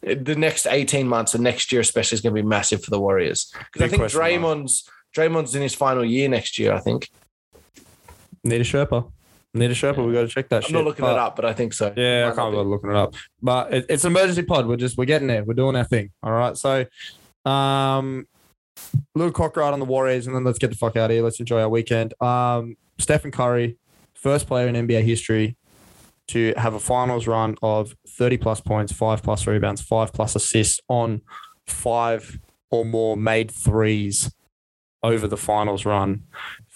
the 0.01 0.35
next 0.35 0.67
eighteen 0.67 1.07
months 1.07 1.33
and 1.33 1.43
next 1.43 1.71
year 1.71 1.79
especially 1.81 2.15
is 2.15 2.21
going 2.21 2.35
to 2.35 2.41
be 2.41 2.47
massive 2.47 2.83
for 2.83 2.91
the 2.91 2.99
Warriors 2.99 3.51
because 3.53 3.81
I 3.83 3.87
think 3.87 4.01
question 4.01 4.19
mark. 4.19 4.31
Draymond's 4.31 4.89
Draymond's 5.15 5.55
in 5.55 5.61
his 5.61 5.73
final 5.73 6.03
year 6.05 6.27
next 6.29 6.59
year. 6.59 6.73
I 6.73 6.79
think 6.79 7.09
Need 8.43 8.61
a 8.61 8.63
Sherpa. 8.63 9.09
Need 9.53 9.71
a 9.71 9.73
Sherpa. 9.73 10.05
We 10.05 10.13
got 10.13 10.21
to 10.21 10.27
check 10.27 10.49
that 10.49 10.57
I'm 10.57 10.61
shit. 10.63 10.71
not 10.73 10.83
looking 10.85 11.03
But- 11.03 11.13
it 11.13 11.19
up, 11.19 11.35
but 11.35 11.45
I 11.45 11.53
think 11.53 11.73
so. 11.73 11.93
Yeah, 11.95 12.25
I 12.31 12.35
can't 12.35 12.53
bother 12.53 12.63
looking 12.63 12.89
it 12.91 12.95
up. 12.95 13.15
But 13.41 13.73
it, 13.73 13.85
it's 13.89 14.03
an 14.03 14.11
emergency 14.11 14.43
pod. 14.43 14.67
We're 14.67 14.75
just 14.77 14.97
we're 14.97 15.05
getting 15.05 15.27
there. 15.27 15.43
We're 15.43 15.53
doing 15.55 15.75
our 15.75 15.83
thing. 15.85 16.11
All 16.21 16.31
right. 16.31 16.55
So, 16.57 16.85
um, 17.45 18.27
little 19.15 19.31
cock 19.31 19.57
on 19.57 19.79
the 19.79 19.85
Warriors, 19.85 20.27
and 20.27 20.35
then 20.35 20.43
let's 20.43 20.59
get 20.59 20.69
the 20.69 20.75
fuck 20.77 20.95
out 20.95 21.09
of 21.09 21.15
here. 21.15 21.23
Let's 21.23 21.39
enjoy 21.39 21.61
our 21.61 21.69
weekend. 21.69 22.13
Um, 22.21 22.75
Stephen 22.99 23.31
Curry, 23.31 23.77
first 24.13 24.47
player 24.47 24.67
in 24.67 24.75
NBA 24.87 25.03
history 25.03 25.55
to 26.29 26.53
have 26.57 26.73
a 26.73 26.79
finals 26.79 27.25
run 27.25 27.55
of 27.61 27.95
30 28.17 28.37
plus 28.37 28.59
points, 28.59 28.91
five 28.91 29.23
plus 29.23 29.47
rebounds, 29.47 29.81
five 29.81 30.11
plus 30.11 30.35
assists 30.35 30.81
on 30.89 31.21
five 31.65 32.37
or 32.69 32.83
more 32.83 33.15
made 33.15 33.49
threes 33.49 34.29
over 35.03 35.27
the 35.27 35.37
finals 35.37 35.85
run. 35.85 36.23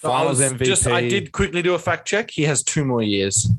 So 0.02 0.12
I 0.12 0.20
Finals 0.20 0.42
MVP. 0.42 0.64
Just 0.66 0.88
I 0.88 1.08
did 1.08 1.32
quickly 1.32 1.62
do 1.62 1.74
a 1.74 1.80
fact 1.80 2.08
check. 2.08 2.32
He 2.32 2.44
has 2.44 2.64
two 2.64 2.86
more 2.86 3.02
years. 3.04 3.50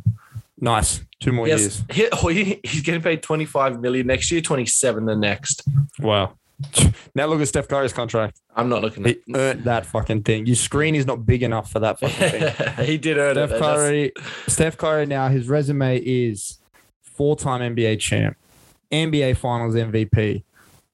nice. 0.58 1.00
Two 1.20 1.32
more 1.32 1.46
years. 1.46 1.82
he, 1.90 2.08
oh, 2.10 2.28
he- 2.28 2.60
he's 2.64 2.82
getting 2.82 3.00
paid 3.02 3.22
25 3.22 3.80
million 3.80 4.06
next 4.08 4.30
year, 4.32 4.40
27 4.40 5.04
the 5.04 5.14
next. 5.16 5.62
Wow. 6.00 6.34
Now 7.14 7.26
look 7.26 7.40
at 7.40 7.48
Steph 7.48 7.66
Curry's 7.68 7.92
contract. 7.92 8.40
I'm 8.54 8.68
not 8.68 8.82
looking 8.82 9.04
He 9.04 9.16
earned 9.34 9.64
that 9.64 9.84
fucking 9.86 10.22
thing. 10.22 10.46
Your 10.46 10.54
screen 10.56 10.94
is 10.94 11.06
not 11.06 11.26
big 11.26 11.42
enough 11.42 11.70
for 11.72 11.80
that 11.80 11.98
fucking 12.00 12.40
thing. 12.40 12.84
He 12.86 12.98
did 12.98 13.18
earn 13.18 13.34
Steph 13.34 13.50
it. 13.50 13.52
That's- 13.60 13.76
Curry, 13.76 14.12
Steph 14.46 14.76
Curry 14.76 15.06
now, 15.06 15.28
his 15.28 15.48
resume 15.48 15.98
is 15.98 16.58
four-time 17.02 17.74
NBA 17.76 17.98
champ, 18.00 18.36
NBA 18.92 19.36
Finals 19.36 19.74
MVP, 19.74 20.42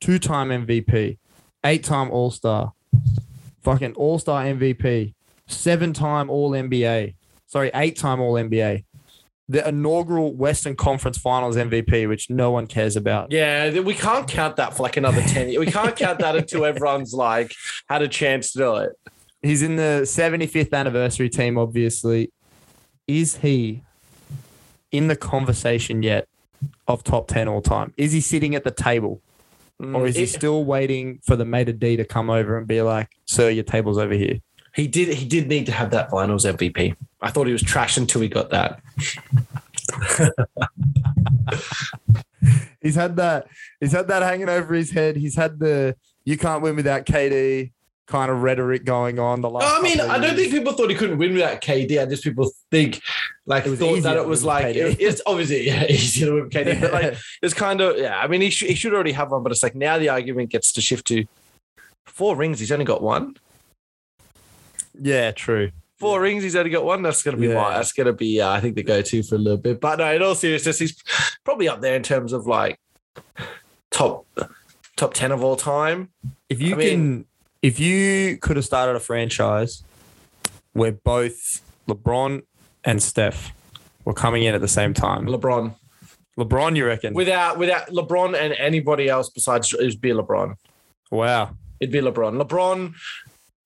two-time 0.01 0.49
MVP, 0.49 1.19
eight-time 1.65 2.11
All-Star, 2.11 2.73
fucking 3.69 3.93
All-Star 3.97 4.45
MVP, 4.45 5.13
seven-time 5.47 6.31
All-NBA, 6.31 7.15
sorry, 7.47 7.71
eight-time 7.75 8.19
All-NBA, 8.19 8.85
the 9.47 9.69
inaugural 9.69 10.35
Western 10.35 10.75
Conference 10.75 11.19
Finals 11.19 11.57
MVP, 11.57 12.09
which 12.09 12.31
no 12.31 12.51
one 12.51 12.67
cares 12.67 12.97
about. 12.97 13.31
Yeah, 13.31 13.81
we 13.81 13.93
can't 13.93 14.27
count 14.27 14.57
that 14.57 14.75
for 14.75 14.85
like 14.85 14.97
another 14.97 15.21
10 15.21 15.51
years. 15.51 15.59
We 15.59 15.71
can't 15.71 15.95
count 15.95 16.19
that 16.21 16.35
until 16.35 16.65
everyone's 16.65 17.13
like 17.13 17.53
had 17.91 18.01
a 18.01 18.09
chance 18.09 18.53
to 18.53 18.59
do 18.59 18.77
it. 18.77 18.93
He's 19.43 19.61
in 19.61 19.77
the 19.77 20.01
75th 20.05 20.73
anniversary 20.73 21.29
team, 21.29 21.59
obviously. 21.59 22.33
Is 23.07 23.37
he 23.37 23.83
in 24.91 25.09
the 25.09 25.17
conversation 25.17 26.03
yet 26.03 26.27
of 26.87 27.05
top 27.05 27.29
10 27.29 27.49
all 27.49 27.61
time? 27.61 27.93
Is 27.99 28.13
he 28.13 28.23
sitting 28.23 28.55
at 28.55 28.65
the 28.65 28.71
table 28.71 29.21
or 29.81 29.85
mm, 29.87 30.09
is 30.09 30.17
he 30.17 30.25
It- 30.25 30.29
still 30.31 30.65
waiting 30.65 31.21
for 31.25 31.37
the 31.37 31.45
mate 31.45 31.69
of 31.69 31.79
D 31.79 31.97
to 31.97 32.05
come 32.05 32.31
over 32.31 32.59
and 32.59 32.67
be 32.67 32.83
like, 32.83 33.09
sir, 33.27 33.51
your 33.51 33.65
table's 33.65 33.99
over 33.99 34.15
here? 34.15 34.39
He 34.75 34.87
did. 34.87 35.09
He 35.15 35.27
did 35.27 35.49
need 35.49 35.67
to 35.67 35.73
have 35.73 35.91
that 35.91 36.11
Finals 36.11 36.45
MVP. 36.45 36.95
I 37.21 37.31
thought 37.31 37.47
he 37.47 37.53
was 37.53 37.63
trash 37.63 37.97
until 37.97 38.21
he 38.21 38.29
got 38.29 38.51
that. 38.51 38.81
He's 42.81 42.95
had 42.95 43.17
that. 43.17 43.49
He's 43.81 43.93
had 43.93 44.07
that 44.09 44.23
hanging 44.23 44.49
over 44.49 44.75
his 44.75 44.91
head. 44.93 45.17
He's 45.17 45.35
had 45.37 45.59
the 45.59 45.97
you 46.25 46.37
can't 46.39 46.63
win 46.63 46.77
without 46.77 47.07
KD 47.07 47.73
kind 48.09 48.31
of 48.31 48.43
rhetoric 48.43 48.85
going 48.85 49.19
on. 49.19 49.43
The 49.43 49.51
last 49.51 49.79
I 49.79 49.83
mean, 49.83 50.01
I 50.01 50.19
don't 50.19 50.35
think 50.35 50.51
people 50.51 50.73
thought 50.73 50.89
he 50.91 50.97
couldn't 50.97 51.19
win 51.19 51.35
without 51.35 51.61
KD. 51.61 52.01
I 52.03 52.07
just 52.07 52.25
people 52.25 52.51
think 52.71 53.01
like 53.47 53.65
thought 53.65 54.03
that 54.03 54.17
it 54.17 54.27
was 54.27 54.43
like 54.45 54.75
it- 54.75 55.01
it's 55.01 55.21
obviously 55.27 55.67
yeah, 55.67 55.85
easier 55.89 56.27
to 56.27 56.33
win 56.35 56.45
with 56.45 56.53
KD, 56.53 56.81
but 56.81 56.93
like 56.93 57.17
it's 57.43 57.55
kind 57.55 57.81
of 57.81 57.97
yeah. 57.99 58.19
I 58.19 58.27
mean, 58.27 58.41
he, 58.41 58.51
sh- 58.51 58.65
he 58.65 58.75
should 58.75 58.95
already 58.95 59.13
have 59.13 59.31
one, 59.31 59.43
but 59.43 59.53
it's 59.53 59.63
like 59.63 59.75
now 59.75 59.99
the 59.99 60.09
argument 60.09 60.51
gets 60.51 60.73
to 60.73 60.81
shift 60.81 61.07
to 61.09 61.25
four 62.07 62.35
rings. 62.35 62.59
He's 62.61 62.73
only 62.73 62.85
got 62.87 63.03
one. 63.03 63.37
yeah, 65.01 65.31
true. 65.31 65.71
Four 65.99 66.21
rings. 66.21 66.43
He's 66.45 66.55
only 66.57 66.71
got 66.71 66.85
one. 66.85 67.03
That's 67.03 67.23
gonna 67.23 67.37
be 67.37 67.49
Yeah. 67.49 67.55
my. 67.55 67.75
That's 67.75 67.93
gonna 67.93 68.13
be 68.13 68.41
uh, 68.41 68.51
I 68.51 68.61
think 68.61 68.77
the 68.77 68.83
go-to 68.85 69.23
for 69.23 69.35
a 69.35 69.39
little 69.39 69.59
bit. 69.59 69.81
But 69.81 69.99
no, 69.99 70.13
in 70.15 70.23
all 70.23 70.35
seriousness, 70.35 70.79
he's 70.79 71.03
probably 71.45 71.69
up 71.69 71.81
there 71.81 71.97
in 71.97 72.03
terms 72.05 72.33
of 72.33 72.47
like 72.47 72.79
top 73.91 74.25
top 74.97 75.13
ten 75.15 75.33
of 75.33 75.43
all 75.43 75.57
time. 75.57 76.11
If 76.49 76.63
you 76.63 76.75
I 76.75 76.79
mean- 76.79 76.89
can, 76.89 77.25
if 77.63 77.81
you 77.81 78.37
could 78.39 78.57
have 78.57 78.65
started 78.65 78.97
a 78.97 79.01
franchise 79.01 79.83
where 80.73 80.93
both 80.93 81.63
LeBron 81.89 82.43
and 82.85 83.03
Steph 83.03 83.53
were 84.05 84.15
coming 84.15 84.45
in 84.45 84.55
at 84.55 84.61
the 84.61 84.69
same 84.69 84.95
time, 84.95 85.27
LeBron 85.27 85.75
LeBron, 86.39 86.77
you 86.77 86.87
reckon? 86.87 87.15
without 87.15 87.59
without 87.59 87.89
LeBron 87.89 88.41
and 88.41 88.55
anybody 88.55 89.09
else 89.09 89.29
besides 89.29 89.75
it'd 89.75 90.01
be 90.01 90.11
LeBron. 90.11 90.55
wow. 91.11 91.51
It'd 91.81 91.93
be 91.93 92.01
LeBron. 92.01 92.41
LeBron, 92.43 92.95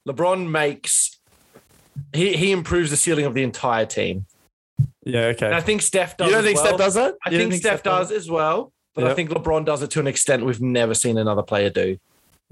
LeBron 0.09 0.50
makes 0.50 1.18
he 2.14 2.35
he 2.35 2.50
improves 2.50 2.90
the 2.90 2.96
ceiling 2.96 3.26
of 3.26 3.35
the 3.35 3.42
entire 3.42 3.87
team. 3.87 4.26
Yeah. 5.05 5.26
Okay. 5.26 5.46
And 5.46 5.55
I 5.55 5.61
think 5.61 5.83
Steph 5.83 6.16
does. 6.16 6.28
you 6.28 6.35
don't 6.35 6.44
think 6.44 6.57
well. 6.57 6.66
Steph 6.66 6.78
does 6.78 6.94
that? 6.94 7.14
I 7.24 7.31
You 7.31 7.38
don't 7.38 7.50
think, 7.50 7.62
Steph 7.62 7.83
does 7.83 8.11
as 8.11 8.31
well, 8.31 8.72
but 8.94 9.05
I 9.05 9.14
think 9.14 9.31
LeBron 9.31 9.64
does 9.66 9.83
it 9.83 9.90
to 9.92 10.00
an 10.00 10.07
extent 10.07 10.44
we've 10.44 10.61
never 10.61 10.94
seen 10.94 11.18
another 11.18 11.42
player 11.42 11.68
do. 11.70 11.98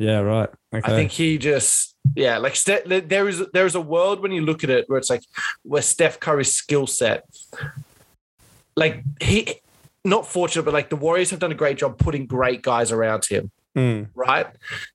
Yeah. 0.01 0.21
Right. 0.21 0.49
Okay. 0.75 0.93
I 0.93 0.97
think 0.97 1.11
he 1.11 1.37
just 1.37 1.95
yeah, 2.15 2.39
like 2.39 2.57
Steph, 2.57 2.85
there 2.87 3.29
is 3.29 3.45
there 3.53 3.67
is 3.67 3.75
a 3.75 3.81
world 3.81 4.21
when 4.21 4.33
you 4.33 4.41
look 4.41 4.65
at 4.65 4.71
it 4.71 4.89
where 4.89 4.99
it's 4.99 5.11
like 5.11 5.23
where 5.63 5.83
Steph 5.83 6.19
Curry's 6.19 6.53
skill 6.53 6.87
set, 6.87 7.25
like 8.77 9.05
he 9.21 9.61
not 10.07 10.27
fortunate, 10.27 10.63
but 10.63 10.73
like 10.73 10.89
the 10.89 10.97
Warriors 10.97 11.29
have 11.31 11.39
done 11.39 11.53
a 11.53 11.57
great 11.57 11.77
job 11.77 11.99
putting 11.99 12.27
great 12.27 12.63
guys 12.63 12.93
around 12.93 13.27
him. 13.27 13.51
Mm. 13.77 14.09
right? 14.17 14.49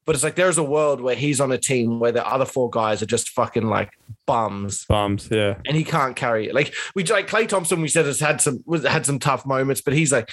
But 0.06 0.16
it's 0.16 0.24
like 0.24 0.36
there's 0.36 0.58
a 0.58 0.64
world 0.64 1.00
where 1.00 1.16
he's 1.16 1.40
on 1.40 1.50
a 1.52 1.58
team 1.58 2.00
where 2.00 2.12
the 2.12 2.28
other 2.28 2.44
four 2.44 2.70
guys 2.70 3.02
are 3.02 3.06
just 3.06 3.30
fucking 3.30 3.68
like 3.68 3.92
bums, 4.26 4.86
bums. 4.86 5.30
Yeah. 5.32 5.56
and 5.66 5.78
he 5.78 5.84
can't 5.86 6.16
carry 6.16 6.48
it. 6.48 6.56
Like 6.56 6.74
we 6.96 7.04
like 7.06 7.28
Klay 7.28 7.48
Thompson, 7.48 7.80
we 7.80 7.88
said 7.88 8.06
has 8.06 8.20
had 8.20 8.42
some 8.42 8.64
was 8.66 8.84
had 8.84 9.06
some 9.06 9.20
tough 9.20 9.46
moments, 9.46 9.82
but 9.82 9.94
he's 9.94 10.12
like 10.12 10.30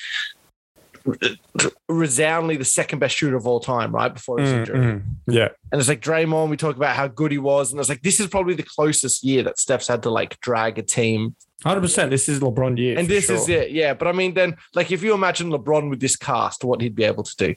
resoundingly 1.88 2.56
the 2.56 2.64
second 2.64 2.98
best 2.98 3.16
shooter 3.16 3.36
of 3.36 3.46
all 3.46 3.60
time, 3.60 3.94
right 3.94 4.12
before 4.12 4.38
his 4.38 4.50
Mm, 4.50 4.58
injury. 4.58 4.78
mm. 4.78 5.02
Yeah. 5.26 5.48
And 5.70 5.80
it's 5.80 5.88
like 5.88 6.00
Draymond, 6.00 6.48
we 6.50 6.56
talk 6.56 6.76
about 6.76 6.96
how 6.96 7.08
good 7.08 7.32
he 7.32 7.38
was, 7.38 7.72
and 7.72 7.80
it's 7.80 7.88
like 7.88 8.02
this 8.02 8.20
is 8.20 8.26
probably 8.28 8.54
the 8.54 8.62
closest 8.62 9.22
year 9.24 9.42
that 9.44 9.58
Steph's 9.58 9.88
had 9.88 10.02
to 10.04 10.10
like 10.10 10.38
drag 10.40 10.78
a 10.78 10.82
team 10.82 11.36
Hundred 11.64 11.82
percent. 11.82 12.10
This 12.10 12.28
is 12.28 12.40
LeBron 12.40 12.76
year. 12.76 12.98
and 12.98 13.06
this 13.06 13.26
sure. 13.26 13.36
is 13.36 13.48
it, 13.48 13.70
yeah. 13.70 13.94
But 13.94 14.08
I 14.08 14.12
mean, 14.12 14.34
then, 14.34 14.56
like, 14.74 14.90
if 14.90 15.00
you 15.00 15.14
imagine 15.14 15.48
LeBron 15.48 15.90
with 15.90 16.00
this 16.00 16.16
cast, 16.16 16.64
what 16.64 16.80
he'd 16.80 16.96
be 16.96 17.04
able 17.04 17.22
to 17.22 17.36
do. 17.36 17.54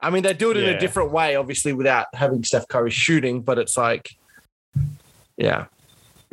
I 0.00 0.08
mean, 0.08 0.22
they 0.22 0.32
do 0.32 0.52
it 0.52 0.56
in 0.56 0.64
Yeah. 0.64 0.70
a 0.70 0.80
different 0.80 1.12
way, 1.12 1.36
obviously, 1.36 1.74
without 1.74 2.06
having 2.14 2.42
Steph 2.44 2.66
Curry 2.68 2.90
shooting. 2.90 3.42
But 3.42 3.58
it's 3.58 3.76
like, 3.76 4.08
yeah, 5.36 5.66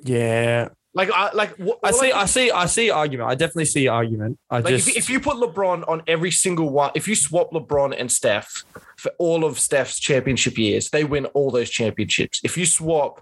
Yeah. 0.01 0.69
Like, 0.97 1.11
I 1.11 1.31
like, 1.33 1.55
what, 1.57 1.79
I 1.83 1.91
see. 1.91 2.09
can- 2.09 2.17
I 2.19 2.25
see. 2.25 2.51
I 2.51 2.65
see 2.65 2.89
argument. 2.89 3.29
I 3.29 3.35
definitely 3.35 3.65
see 3.65 3.87
argument. 3.87 4.37
I 4.49 4.59
like 4.59 4.67
just. 4.75 4.89
if, 4.89 4.97
if 4.97 5.09
you 5.09 5.19
put 5.19 5.37
LeBron 5.37 5.87
on 5.87 6.01
every 6.07 6.31
single 6.31 6.69
one, 6.69 6.91
if 6.95 7.07
you 7.07 7.15
swap 7.15 7.51
LeBron 7.51 7.95
and 7.97 8.11
Steph 8.11 8.63
for 8.97 9.11
all 9.17 9.45
of 9.45 9.59
Steph's 9.59 9.99
championship 9.99 10.57
years, 10.57 10.89
they 10.89 11.03
win 11.03 11.25
all 11.27 11.51
those 11.51 11.69
championships. 11.69 12.41
If 12.43 12.57
you 12.57 12.65
swap 12.65 13.21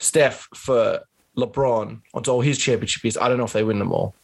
Steph 0.00 0.48
for 0.54 1.00
LeBron 1.36 2.00
onto 2.14 2.30
all 2.30 2.40
his 2.40 2.58
championship 2.58 3.04
years, 3.04 3.16
I 3.16 3.28
don't 3.28 3.38
know 3.38 3.44
if 3.44 3.52
they 3.52 3.62
win 3.64 3.78
them 3.78 3.92
all. 3.92 4.14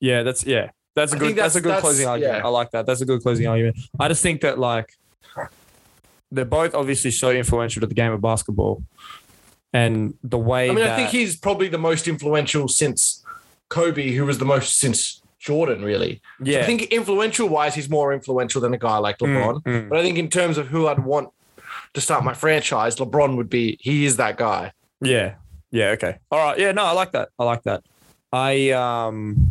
Yeah, 0.00 0.22
that's 0.22 0.44
yeah. 0.46 0.70
That's 0.96 1.12
a 1.12 1.16
I 1.16 1.18
good 1.18 1.24
think 1.26 1.38
that's, 1.38 1.56
a 1.56 1.60
good 1.60 1.68
that's- 1.70 1.82
closing 1.82 2.06
argument. 2.06 2.38
yeah. 2.38 2.46
I 2.46 2.48
like 2.50 2.70
that. 2.70 2.86
That's 2.86 3.00
a 3.00 3.06
good 3.06 3.20
closing 3.22 3.46
argument. 3.46 3.76
I 4.00 4.08
just 4.08 4.22
think 4.22 4.40
that 4.42 4.58
like 4.58 4.88
they're 6.30 6.44
both 6.44 6.74
obviously 6.74 7.10
so 7.10 7.30
influential 7.30 7.80
to 7.80 7.86
the 7.86 7.94
game 7.94 8.12
of 8.12 8.20
basketball. 8.20 8.82
And 9.74 10.14
the 10.22 10.38
way 10.38 10.70
I 10.70 10.72
mean, 10.72 10.84
that, 10.84 10.92
I 10.92 10.96
think 10.96 11.10
he's 11.10 11.36
probably 11.36 11.68
the 11.68 11.78
most 11.78 12.06
influential 12.06 12.68
since 12.68 13.24
Kobe, 13.68 14.12
who 14.12 14.24
was 14.24 14.38
the 14.38 14.44
most 14.44 14.78
since 14.78 15.20
Jordan, 15.40 15.82
really. 15.84 16.22
yeah. 16.40 16.60
I 16.60 16.62
think 16.62 16.84
influential 16.84 17.48
wise, 17.48 17.74
he's 17.74 17.90
more 17.90 18.14
influential 18.14 18.60
than 18.60 18.72
a 18.72 18.78
guy 18.78 18.98
like 18.98 19.18
LeBron. 19.18 19.62
Mm, 19.62 19.62
mm. 19.64 19.88
But 19.88 19.98
I 19.98 20.02
think 20.02 20.16
in 20.16 20.28
terms 20.28 20.58
of 20.58 20.68
who 20.68 20.86
I'd 20.86 21.00
want 21.00 21.30
to 21.92 22.00
start 22.00 22.24
my 22.24 22.34
franchise, 22.34 22.96
LeBron 22.96 23.36
would 23.36 23.50
be. 23.50 23.76
He 23.80 24.06
is 24.06 24.16
that 24.16 24.36
guy. 24.36 24.72
Yeah. 25.00 25.34
Yeah. 25.72 25.88
Okay. 25.88 26.18
All 26.30 26.38
right. 26.38 26.58
Yeah. 26.58 26.70
No, 26.70 26.84
I 26.84 26.92
like 26.92 27.12
that. 27.12 27.30
I 27.38 27.44
like 27.44 27.64
that. 27.64 27.82
I 28.32 28.70
um. 28.70 29.50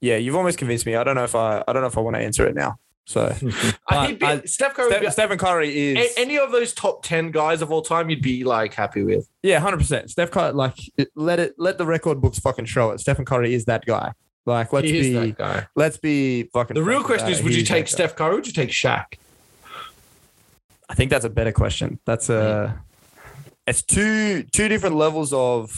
Yeah, 0.00 0.16
you've 0.16 0.36
almost 0.36 0.58
convinced 0.58 0.84
me. 0.84 0.94
I 0.94 1.04
don't 1.04 1.14
know 1.14 1.24
if 1.24 1.34
I. 1.34 1.62
I 1.66 1.72
don't 1.72 1.82
know 1.82 1.88
if 1.88 1.96
I 1.96 2.00
want 2.00 2.16
to 2.16 2.22
answer 2.22 2.46
it 2.46 2.54
now. 2.54 2.76
So 3.08 3.26
I 3.88 4.06
think 4.06 4.22
I- 4.22 4.40
Steph 4.42 4.74
Curry. 4.74 4.88
would 4.90 5.00
be- 5.00 5.10
Stephen 5.10 5.38
Curry 5.38 5.76
is 5.94 6.16
a- 6.16 6.20
any 6.20 6.38
of 6.38 6.50
those 6.50 6.72
top 6.74 7.02
ten 7.04 7.30
guys 7.30 7.62
of 7.62 7.70
all 7.70 7.82
time, 7.82 8.10
you'd 8.10 8.20
be 8.20 8.42
like 8.44 8.74
happy 8.74 9.02
with. 9.04 9.28
yeah, 9.42 9.58
hundred 9.60 9.78
percent. 9.78 10.10
Steph 10.10 10.30
Curry, 10.32 10.52
like 10.52 10.74
let 11.14 11.38
it 11.38 11.54
let 11.56 11.78
the 11.78 11.86
record 11.86 12.20
books 12.20 12.38
fucking 12.40 12.64
show 12.66 12.90
it. 12.90 13.00
Stephen 13.00 13.24
Curry 13.24 13.54
is 13.54 13.64
that 13.66 13.84
guy. 13.86 14.12
Like 14.44 14.72
let's 14.72 14.88
he 14.88 14.98
is 14.98 15.06
be 15.06 15.12
that 15.12 15.38
guy. 15.38 15.66
let's 15.76 15.96
be 15.98 16.44
fucking. 16.52 16.74
The 16.74 16.82
real 16.82 17.02
question 17.04 17.30
is: 17.30 17.38
it. 17.40 17.44
Would 17.44 17.52
you 17.52 17.60
He's 17.60 17.68
take. 17.68 17.88
Steph 17.88 18.14
Curry? 18.16 18.32
or 18.32 18.34
Would 18.36 18.46
you 18.46 18.52
take 18.52 18.70
Shaq? 18.70 19.14
I 20.88 20.94
think 20.94 21.10
that's 21.10 21.24
a 21.24 21.30
better 21.30 21.52
question. 21.52 21.98
That's 22.04 22.28
a. 22.28 22.80
It's 23.66 23.82
two 23.82 24.44
two 24.44 24.68
different 24.68 24.96
levels 24.96 25.32
of 25.32 25.72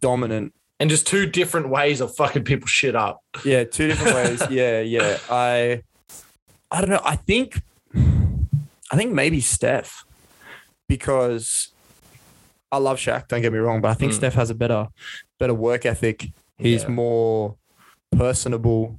dominant. 0.00 0.52
And 0.80 0.90
just 0.90 1.06
two 1.06 1.26
different 1.26 1.68
ways 1.70 2.00
of 2.00 2.14
fucking 2.16 2.44
people 2.44 2.66
shit 2.66 2.96
up. 2.96 3.20
Yeah, 3.44 3.64
two 3.64 3.86
different 3.88 4.14
ways. 4.16 4.42
Yeah, 4.50 4.80
yeah. 4.80 5.18
I 5.30 5.82
I 6.70 6.80
don't 6.80 6.90
know. 6.90 7.00
I 7.04 7.16
think 7.16 7.60
I 8.90 8.96
think 8.96 9.12
maybe 9.12 9.40
Steph 9.40 10.04
because 10.88 11.68
I 12.72 12.78
love 12.78 12.98
Shaq. 12.98 13.28
Don't 13.28 13.42
get 13.42 13.52
me 13.52 13.58
wrong, 13.58 13.80
but 13.80 13.90
I 13.90 13.94
think 13.94 14.12
Mm. 14.12 14.16
Steph 14.16 14.34
has 14.34 14.50
a 14.50 14.54
better 14.54 14.88
better 15.38 15.54
work 15.54 15.86
ethic. 15.86 16.28
He's 16.58 16.82
Yeah. 16.82 16.88
more 16.90 17.56
personable. 18.16 18.98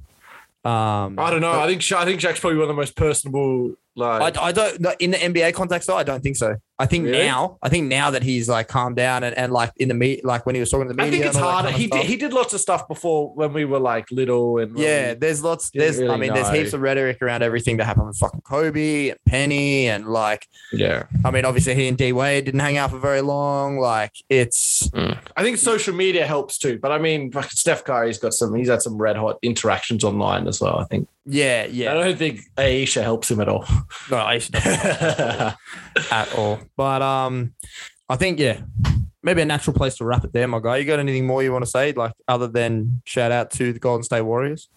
Um, 0.64 1.18
I 1.18 1.30
don't 1.30 1.40
know. 1.40 1.52
I 1.60 1.66
think 1.68 1.80
Sha- 1.82 2.00
I 2.00 2.04
think 2.04 2.20
Shaq's 2.20 2.40
probably 2.40 2.56
one 2.58 2.64
of 2.64 2.68
the 2.68 2.74
most 2.80 2.96
personable. 2.96 3.74
Like, 3.94 4.36
I, 4.36 4.46
I 4.46 4.52
don't 4.52 4.84
in 5.00 5.10
the 5.12 5.16
NBA 5.18 5.54
context 5.54 5.86
though. 5.88 5.96
I 5.96 6.02
don't 6.02 6.22
think 6.22 6.36
so. 6.36 6.56
I 6.78 6.84
think 6.86 7.06
Really? 7.06 7.24
now, 7.24 7.56
I 7.62 7.70
think 7.70 7.86
now 7.88 8.10
that 8.10 8.22
he's 8.22 8.48
like 8.50 8.68
calmed 8.68 8.96
down 8.96 9.24
and, 9.24 9.34
and 9.36 9.50
like 9.52 9.72
in 9.76 9.88
the 9.88 9.94
meet, 9.94 10.24
like 10.26 10.44
when 10.44 10.54
he 10.54 10.60
was 10.60 10.70
talking 10.70 10.88
to 10.88 10.94
the 10.94 11.02
I 11.02 11.10
think 11.10 11.24
it's 11.24 11.34
and 11.36 11.44
all 11.44 11.50
that 11.50 11.54
harder. 11.54 11.68
kind 11.70 11.74
of 11.76 11.80
He 11.80 11.86
did, 11.86 12.04
he 12.06 12.16
did 12.16 12.32
lots 12.34 12.52
of 12.52 12.60
stuff 12.60 12.86
before 12.86 13.30
when 13.34 13.54
we 13.54 13.64
were 13.64 13.78
like 13.78 14.10
little 14.10 14.58
and 14.58 14.78
yeah, 14.78 15.12
we- 15.14 15.18
there's 15.18 15.42
lots. 15.42 15.70
There's, 15.72 15.98
I 15.98 16.02
really 16.02 16.18
mean, 16.18 16.34
there's 16.34 16.50
heaps 16.50 16.74
of 16.74 16.82
rhetoric 16.82 17.22
around 17.22 17.42
everything 17.42 17.78
that 17.78 17.84
happened 17.84 18.08
with 18.08 18.18
fucking 18.18 18.42
Kobe 18.42 19.08
and 19.08 19.18
Penny, 19.24 19.88
and 19.88 20.06
like, 20.06 20.46
yeah. 20.72 21.04
I 21.24 21.30
mean, 21.30 21.44
obviously 21.46 21.74
he 21.74 21.88
and 21.88 21.96
D 21.96 22.12
Wade 22.12 22.44
didn't 22.44 22.60
hang 22.60 22.76
out 22.76 22.90
for 22.90 22.98
very 22.98 23.22
long. 23.22 23.78
Like, 23.78 24.12
it's 24.28 24.88
mm. 24.90 25.16
I 25.34 25.42
think 25.42 25.56
social 25.56 25.94
media 25.94 26.26
helps 26.26 26.58
too. 26.58 26.78
But 26.78 26.92
I 26.92 26.98
mean, 26.98 27.32
Steph 27.48 27.84
Curry's 27.84 28.18
got 28.18 28.34
some. 28.34 28.54
He's 28.54 28.68
had 28.68 28.82
some 28.82 28.98
red 28.98 29.16
hot 29.16 29.38
interactions 29.42 30.04
online 30.04 30.46
as 30.46 30.60
well. 30.60 30.78
I 30.78 30.84
think. 30.84 31.08
yeah, 31.24 31.64
yeah. 31.64 31.90
I 31.92 31.94
don't 31.94 32.18
think 32.18 32.40
Ayesha 32.58 33.02
helps 33.02 33.30
him 33.30 33.40
at 33.40 33.48
all. 33.48 33.64
no, 34.10 34.18
I 34.18 34.38
should 34.38 34.54
at 34.56 36.34
all. 36.36 36.58
But 36.76 37.02
um, 37.02 37.54
I 38.08 38.16
think 38.16 38.38
yeah, 38.38 38.60
maybe 39.22 39.42
a 39.42 39.44
natural 39.44 39.74
place 39.74 39.96
to 39.96 40.04
wrap 40.04 40.24
it 40.24 40.32
there, 40.32 40.48
my 40.48 40.60
guy. 40.60 40.76
You 40.78 40.84
got 40.84 40.98
anything 40.98 41.26
more 41.26 41.42
you 41.42 41.52
want 41.52 41.64
to 41.64 41.70
say, 41.70 41.92
like 41.92 42.12
other 42.28 42.46
than 42.48 43.02
shout 43.04 43.32
out 43.32 43.50
to 43.52 43.72
the 43.72 43.78
Golden 43.78 44.04
State 44.04 44.22
Warriors? 44.22 44.68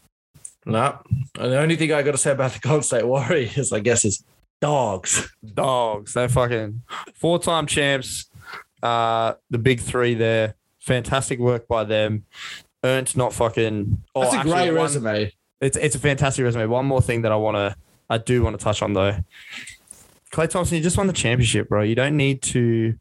no, 0.65 0.99
and 1.39 1.51
the 1.51 1.57
only 1.59 1.75
thing 1.75 1.91
I 1.93 2.01
got 2.03 2.11
to 2.11 2.17
say 2.17 2.31
about 2.31 2.51
the 2.51 2.59
Golden 2.59 2.83
State 2.83 3.05
Warriors, 3.07 3.71
I 3.73 3.79
guess, 3.79 4.03
is 4.05 4.23
dogs. 4.61 5.31
Dogs, 5.53 6.13
they're 6.13 6.29
fucking 6.29 6.81
four-time 7.15 7.65
champs. 7.65 8.25
Uh, 8.83 9.33
the 9.49 9.57
big 9.57 9.79
three 9.81 10.13
there. 10.15 10.55
Fantastic 10.79 11.39
work 11.39 11.67
by 11.67 11.83
them. 11.83 12.25
Earned 12.83 13.15
not 13.17 13.33
fucking. 13.33 14.03
Oh, 14.15 14.21
That's 14.21 14.33
a 14.33 14.37
actually, 14.37 14.51
great 14.53 14.71
one- 14.71 14.81
resume. 14.83 15.33
It's 15.61 15.75
it's 15.75 15.95
a 15.95 15.99
fantastic 15.99 16.43
resume. 16.45 16.65
One 16.67 16.85
more 16.85 17.01
thing 17.01 17.23
that 17.23 17.31
I 17.33 17.35
want 17.35 17.57
to, 17.57 17.75
I 18.09 18.17
do 18.17 18.41
want 18.43 18.57
to 18.57 18.63
touch 18.63 18.81
on 18.81 18.93
though. 18.93 19.17
Klay 20.31 20.49
Thompson, 20.49 20.77
you 20.77 20.83
just 20.83 20.97
won 20.97 21.07
the 21.07 21.13
championship, 21.13 21.69
bro. 21.69 21.81
You 21.81 21.95
don't 21.95 22.15
need 22.17 22.41
to 22.43 22.95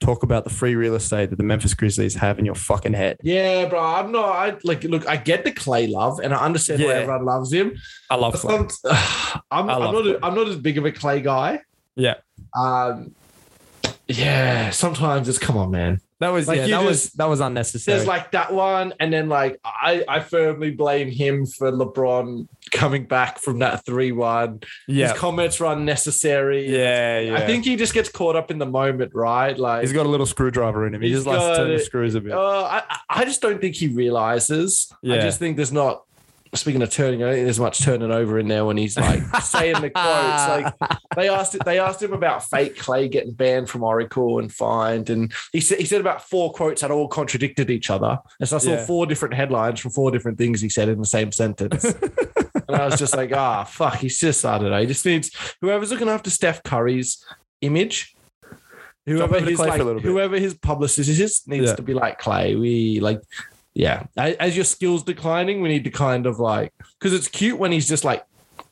talk 0.00 0.22
about 0.22 0.44
the 0.44 0.50
free 0.50 0.74
real 0.74 0.94
estate 0.94 1.30
that 1.30 1.36
the 1.36 1.42
Memphis 1.42 1.72
Grizzlies 1.74 2.14
have 2.16 2.38
in 2.38 2.44
your 2.44 2.54
fucking 2.54 2.92
head. 2.92 3.16
Yeah, 3.22 3.66
bro. 3.66 3.80
I'm 3.82 4.12
not. 4.12 4.24
I 4.30 4.56
like. 4.64 4.84
Look, 4.84 5.06
I 5.08 5.16
get 5.16 5.44
the 5.44 5.52
Klay 5.52 5.90
love, 5.90 6.20
and 6.20 6.32
I 6.34 6.44
understand 6.44 6.82
why 6.82 6.92
everyone 6.94 7.24
loves 7.24 7.52
him. 7.52 7.76
I 8.10 8.16
love 8.16 8.34
Klay. 8.34 8.70
some- 8.72 8.90
I'm, 9.50 9.68
I 9.70 9.74
I'm 9.74 9.80
not. 9.92 9.94
Klay. 10.04 10.18
I'm 10.22 10.34
not 10.34 10.48
as 10.48 10.56
big 10.56 10.78
of 10.78 10.84
a 10.86 10.92
Klay 10.92 11.22
guy. 11.22 11.60
Yeah, 11.94 12.14
Um, 12.54 13.14
yeah. 14.08 14.70
Sometimes 14.70 15.28
it's 15.28 15.38
come 15.38 15.56
on, 15.56 15.70
man. 15.70 16.00
That 16.18 16.28
was 16.30 16.48
Like, 16.48 16.58
yeah, 16.60 16.66
that 16.78 16.84
was 16.84 17.10
that 17.12 17.26
was 17.28 17.40
unnecessary. 17.40 17.96
There's 17.96 18.08
like 18.08 18.32
that 18.32 18.52
one, 18.52 18.94
and 19.00 19.12
then 19.12 19.28
like 19.28 19.60
I, 19.64 20.04
I 20.08 20.20
firmly 20.20 20.70
blame 20.70 21.10
him 21.10 21.44
for 21.46 21.70
LeBron 21.70 22.48
coming 22.72 23.04
back 23.04 23.38
from 23.38 23.58
that 23.58 23.84
three 23.84 24.12
one. 24.12 24.60
yeah, 24.88 25.08
His 25.12 25.18
comments 25.18 25.60
were 25.60 25.66
unnecessary. 25.66 26.70
yeah, 26.70 27.20
yeah. 27.20 27.34
I 27.36 27.46
think 27.46 27.64
he 27.64 27.76
just 27.76 27.92
gets 27.94 28.08
caught 28.08 28.36
up 28.36 28.50
in 28.50 28.58
the 28.58 28.66
moment, 28.66 29.12
right? 29.14 29.56
Like, 29.58 29.82
he's 29.82 29.92
got 29.92 30.06
a 30.06 30.08
little 30.08 30.26
screwdriver 30.26 30.86
in 30.86 30.94
him. 30.94 31.02
He 31.02 31.10
just 31.10 31.26
likes 31.26 31.42
to 31.42 31.56
turn 31.56 31.70
the 31.70 31.78
screws 31.78 32.14
a 32.14 32.20
bit. 32.20 32.32
uh, 32.32 32.38
I, 32.64 32.98
I 33.10 33.24
just 33.24 33.40
don't 33.42 33.60
think 33.60 33.74
he 33.74 33.88
realizes. 33.88 34.90
Yeah. 35.02 35.14
I 35.16 35.18
just 35.18 35.38
think 35.38 35.56
there's 35.56 35.72
not. 35.72 36.02
Speaking 36.56 36.82
of 36.82 36.90
turning, 36.90 37.22
I 37.22 37.26
don't 37.26 37.34
think 37.34 37.46
there's 37.46 37.60
much 37.60 37.82
turning 37.82 38.10
over 38.10 38.38
in 38.38 38.48
there 38.48 38.64
when 38.64 38.76
he's 38.76 38.96
like 38.96 39.22
saying 39.42 39.80
the 39.80 39.90
quotes. 39.90 39.94
Like 40.80 40.98
they 41.16 41.28
asked, 41.28 41.56
they 41.64 41.78
asked 41.78 42.02
him 42.02 42.12
about 42.12 42.44
fake 42.44 42.76
Klay 42.76 43.10
getting 43.10 43.32
banned 43.32 43.68
from 43.70 43.82
Oracle 43.84 44.38
and 44.38 44.52
fined, 44.52 45.10
and 45.10 45.32
he 45.52 45.60
said 45.60 45.78
he 45.78 45.84
said 45.84 46.00
about 46.00 46.28
four 46.28 46.52
quotes 46.52 46.80
that 46.80 46.90
all 46.90 47.08
contradicted 47.08 47.70
each 47.70 47.90
other. 47.90 48.18
And 48.40 48.48
so 48.48 48.56
I 48.56 48.58
saw 48.58 48.70
Yeah. 48.70 48.86
four 48.86 49.06
different 49.06 49.34
headlines 49.34 49.80
from 49.80 49.92
four 49.92 50.10
different 50.10 50.38
things 50.38 50.60
he 50.60 50.68
said 50.68 50.88
in 50.88 50.98
the 50.98 51.06
same 51.06 51.30
sentence. 51.32 51.84
and 52.68 52.76
I 52.76 52.86
was 52.86 52.98
just 52.98 53.16
like, 53.16 53.32
ah, 53.32 53.64
fuck. 53.64 53.96
He's 53.96 54.18
just 54.18 54.44
I 54.44 54.58
don't 54.58 54.70
know. 54.70 54.80
He 54.80 54.86
just 54.86 55.04
needs 55.06 55.30
whoever's 55.60 55.90
looking 55.90 56.08
after 56.08 56.30
Steph 56.30 56.62
Curry's 56.62 57.24
image. 57.60 58.14
Whoever 59.06 59.38
his 59.38 59.58
Klay 59.60 59.76
for 59.76 59.82
a 59.82 59.94
like, 59.94 60.02
whoever 60.02 60.36
his 60.36 60.54
publicist 60.54 61.08
is 61.08 61.42
needs 61.46 61.66
Yeah. 61.66 61.76
to 61.76 61.82
be 61.82 61.94
like 61.94 62.20
Klay. 62.20 62.58
We 62.58 62.98
like, 62.98 63.20
yeah. 63.76 64.06
As 64.16 64.56
your 64.56 64.64
skills 64.64 65.02
declining, 65.04 65.60
we 65.60 65.68
need 65.68 65.84
to 65.84 65.90
kind 65.90 66.24
of 66.26 66.38
like 66.40 66.72
because 66.98 67.12
it's 67.12 67.28
cute 67.28 67.58
when 67.58 67.72
he's 67.72 67.86
just 67.86 68.04
like 68.04 68.24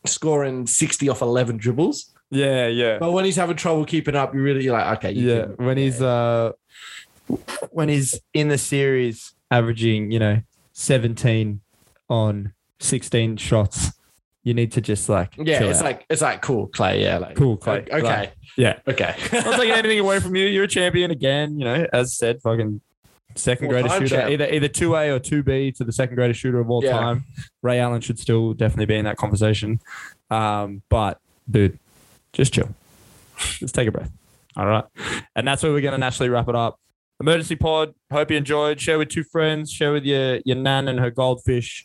scoring 0.07 0.67
sixty 0.67 1.09
off 1.11 1.21
eleven 1.21 1.59
dribbles, 1.59 2.13
yeah, 2.31 2.67
yeah. 2.69 2.99
but 2.99 3.13
when 3.13 3.25
he's 3.27 3.37
having 3.37 3.57
trouble 3.57 3.85
keeping 3.85 4.17
up, 4.17 4.35
you 4.35 4.41
really 4.43 4.65
you're 4.65 4.73
like, 4.73 4.99
okay, 4.99 5.13
you 5.13 5.29
yeah, 5.29 5.43
can- 5.45 5.67
when 5.67 5.77
he's 5.77 6.01
uh 6.01 6.53
when 7.71 7.89
he's 7.89 8.19
in 8.33 8.49
the 8.49 8.59
series 8.59 9.35
averaging, 9.51 10.11
you 10.11 10.19
know, 10.19 10.41
17 10.73 11.61
on 12.09 12.53
16 12.81 13.37
shots, 13.37 13.93
you 14.43 14.53
need 14.53 14.73
to 14.73 14.81
just 14.81 15.09
like 15.09 15.35
yeah. 15.39 15.63
It's 15.65 15.79
out. 15.81 15.85
like 15.85 16.07
it's 16.11 16.23
like 16.23 16.43
cool, 16.43 16.69
Klay. 16.69 17.03
Yeah, 17.03 17.19
like 17.19 17.37
Cool, 17.37 17.57
Klay. 17.59 17.89
Okay, 17.91 18.03
Like, 18.03 18.35
yeah. 18.57 18.79
okay. 18.89 19.15
Not 19.33 19.57
taking 19.59 19.71
anything 19.73 20.01
away 20.01 20.21
from 20.21 20.35
you. 20.37 20.47
You're 20.47 20.65
a 20.65 20.69
champion 20.69 21.11
again, 21.11 21.59
you 21.59 21.65
know, 21.65 21.87
as 21.93 22.17
said, 22.17 22.41
fucking 22.43 22.81
second 23.37 23.69
greatest 23.69 23.95
shooter, 23.97 24.09
champ. 24.17 24.31
either 24.31 24.47
either 24.53 24.69
2A 24.69 25.09
or 25.17 25.19
2B 25.21 25.77
to 25.77 25.85
the 25.85 25.93
second 25.93 26.17
greatest 26.17 26.41
shooter 26.41 26.61
of 26.61 26.71
all 26.71 26.85
Yeah. 26.85 26.93
time. 26.99 27.25
Ray 27.63 27.81
Allen 27.81 28.01
should 28.01 28.19
still 28.19 28.53
definitely 28.55 28.87
be 28.87 28.97
in 28.97 29.05
that 29.05 29.17
conversation. 29.17 29.81
Um, 30.31 30.83
but 30.89 31.19
dude, 31.51 31.79
just 32.33 32.53
chill. 32.55 32.69
Just 33.59 33.75
take 33.75 33.89
a 33.89 33.93
breath. 33.93 34.11
All 34.57 34.67
right. 34.67 34.85
And 35.35 35.47
that's 35.47 35.63
where 35.63 35.73
we're 35.73 35.81
gonna 35.81 35.99
naturally 35.99 36.29
wrap 36.31 36.49
it 36.49 36.55
up. 36.55 36.79
Emergency 37.21 37.57
pod. 37.57 37.95
Hope 38.13 38.31
you 38.31 38.37
enjoyed. 38.37 38.81
Share 38.81 38.99
with 38.99 39.09
two 39.09 39.25
friends. 39.25 39.71
Share 39.73 39.93
with 39.93 40.05
your 40.05 40.41
your 40.45 40.57
nan 40.57 40.89
and 40.89 40.99
her 41.01 41.11
goldfish. 41.11 41.85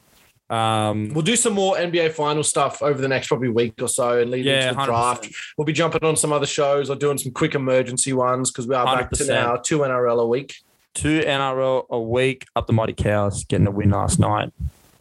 Um, 0.49 1.09
We'll 1.13 1.21
do 1.21 1.35
some 1.35 1.53
more 1.53 1.75
NBA 1.77 2.11
final 2.13 2.41
stuff 2.43 2.81
over 2.81 2.99
the 2.99 3.07
next 3.07 3.27
probably 3.27 3.49
week 3.49 3.75
or 3.81 3.87
so 3.87 4.19
and 4.19 4.31
lead 4.31 4.45
yeah, 4.45 4.69
into 4.69 4.73
the 4.73 4.81
100%. 4.81 4.85
draft. 4.87 5.29
We'll 5.57 5.65
be 5.65 5.73
jumping 5.73 6.03
on 6.03 6.15
some 6.15 6.33
other 6.33 6.47
shows 6.47 6.89
or 6.89 6.95
doing 6.95 7.19
some 7.19 7.31
quick 7.31 7.53
emergency 7.53 8.13
ones 8.13 8.49
because 8.51 8.65
we 8.67 8.73
are 8.73 8.83
back 8.85 9.11
to 9.11 9.25
now 9.27 9.57
two 9.57 9.79
NRL 9.79 10.19
a 10.19 10.25
week. 10.27 10.55
Two 10.93 11.21
NRL 11.21 11.87
a 11.89 11.99
week 11.99 12.45
up 12.55 12.67
the 12.67 12.73
mighty 12.73 12.93
cows, 12.93 13.43
getting 13.43 13.67
a 13.67 13.71
win 13.71 13.91
last 13.91 14.19
night. 14.19 14.51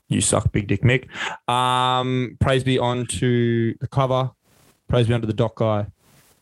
You 0.09 0.20
suck, 0.20 0.53
big 0.53 0.68
dick 0.68 0.83
Mick. 0.83 1.09
Um, 1.51 2.37
praise 2.40 2.64
be 2.64 2.79
on 2.79 3.07
to 3.07 3.74
the 3.74 3.87
cover. 3.87 4.31
Praise 4.88 5.07
be 5.07 5.14
on 5.14 5.20
to 5.20 5.27
the 5.27 5.35
doc 5.35 5.57
guy, 5.57 5.87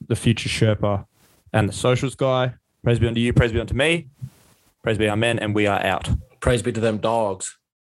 the 0.07 0.15
future 0.15 0.49
Sherpa, 0.49 1.07
and 1.53 1.69
the 1.69 1.73
socials 1.73 2.15
guy. 2.15 2.55
Praise 2.85 3.01
be 3.01 3.09
on 3.09 3.15
to 3.15 3.21
you. 3.21 3.33
Praise 3.33 3.53
be 3.53 3.59
on 3.59 3.67
to 3.67 3.75
me. 3.75 4.07
Praise 4.83 4.99
be 4.99 5.09
our 5.09 5.17
men, 5.17 5.41
and 5.41 5.53
we 5.53 5.67
are 5.67 5.83
out. 5.85 6.09
Praise 6.39 6.63
be 6.63 6.71
to 6.71 6.81
them 6.81 6.99
dogs. 6.99 7.59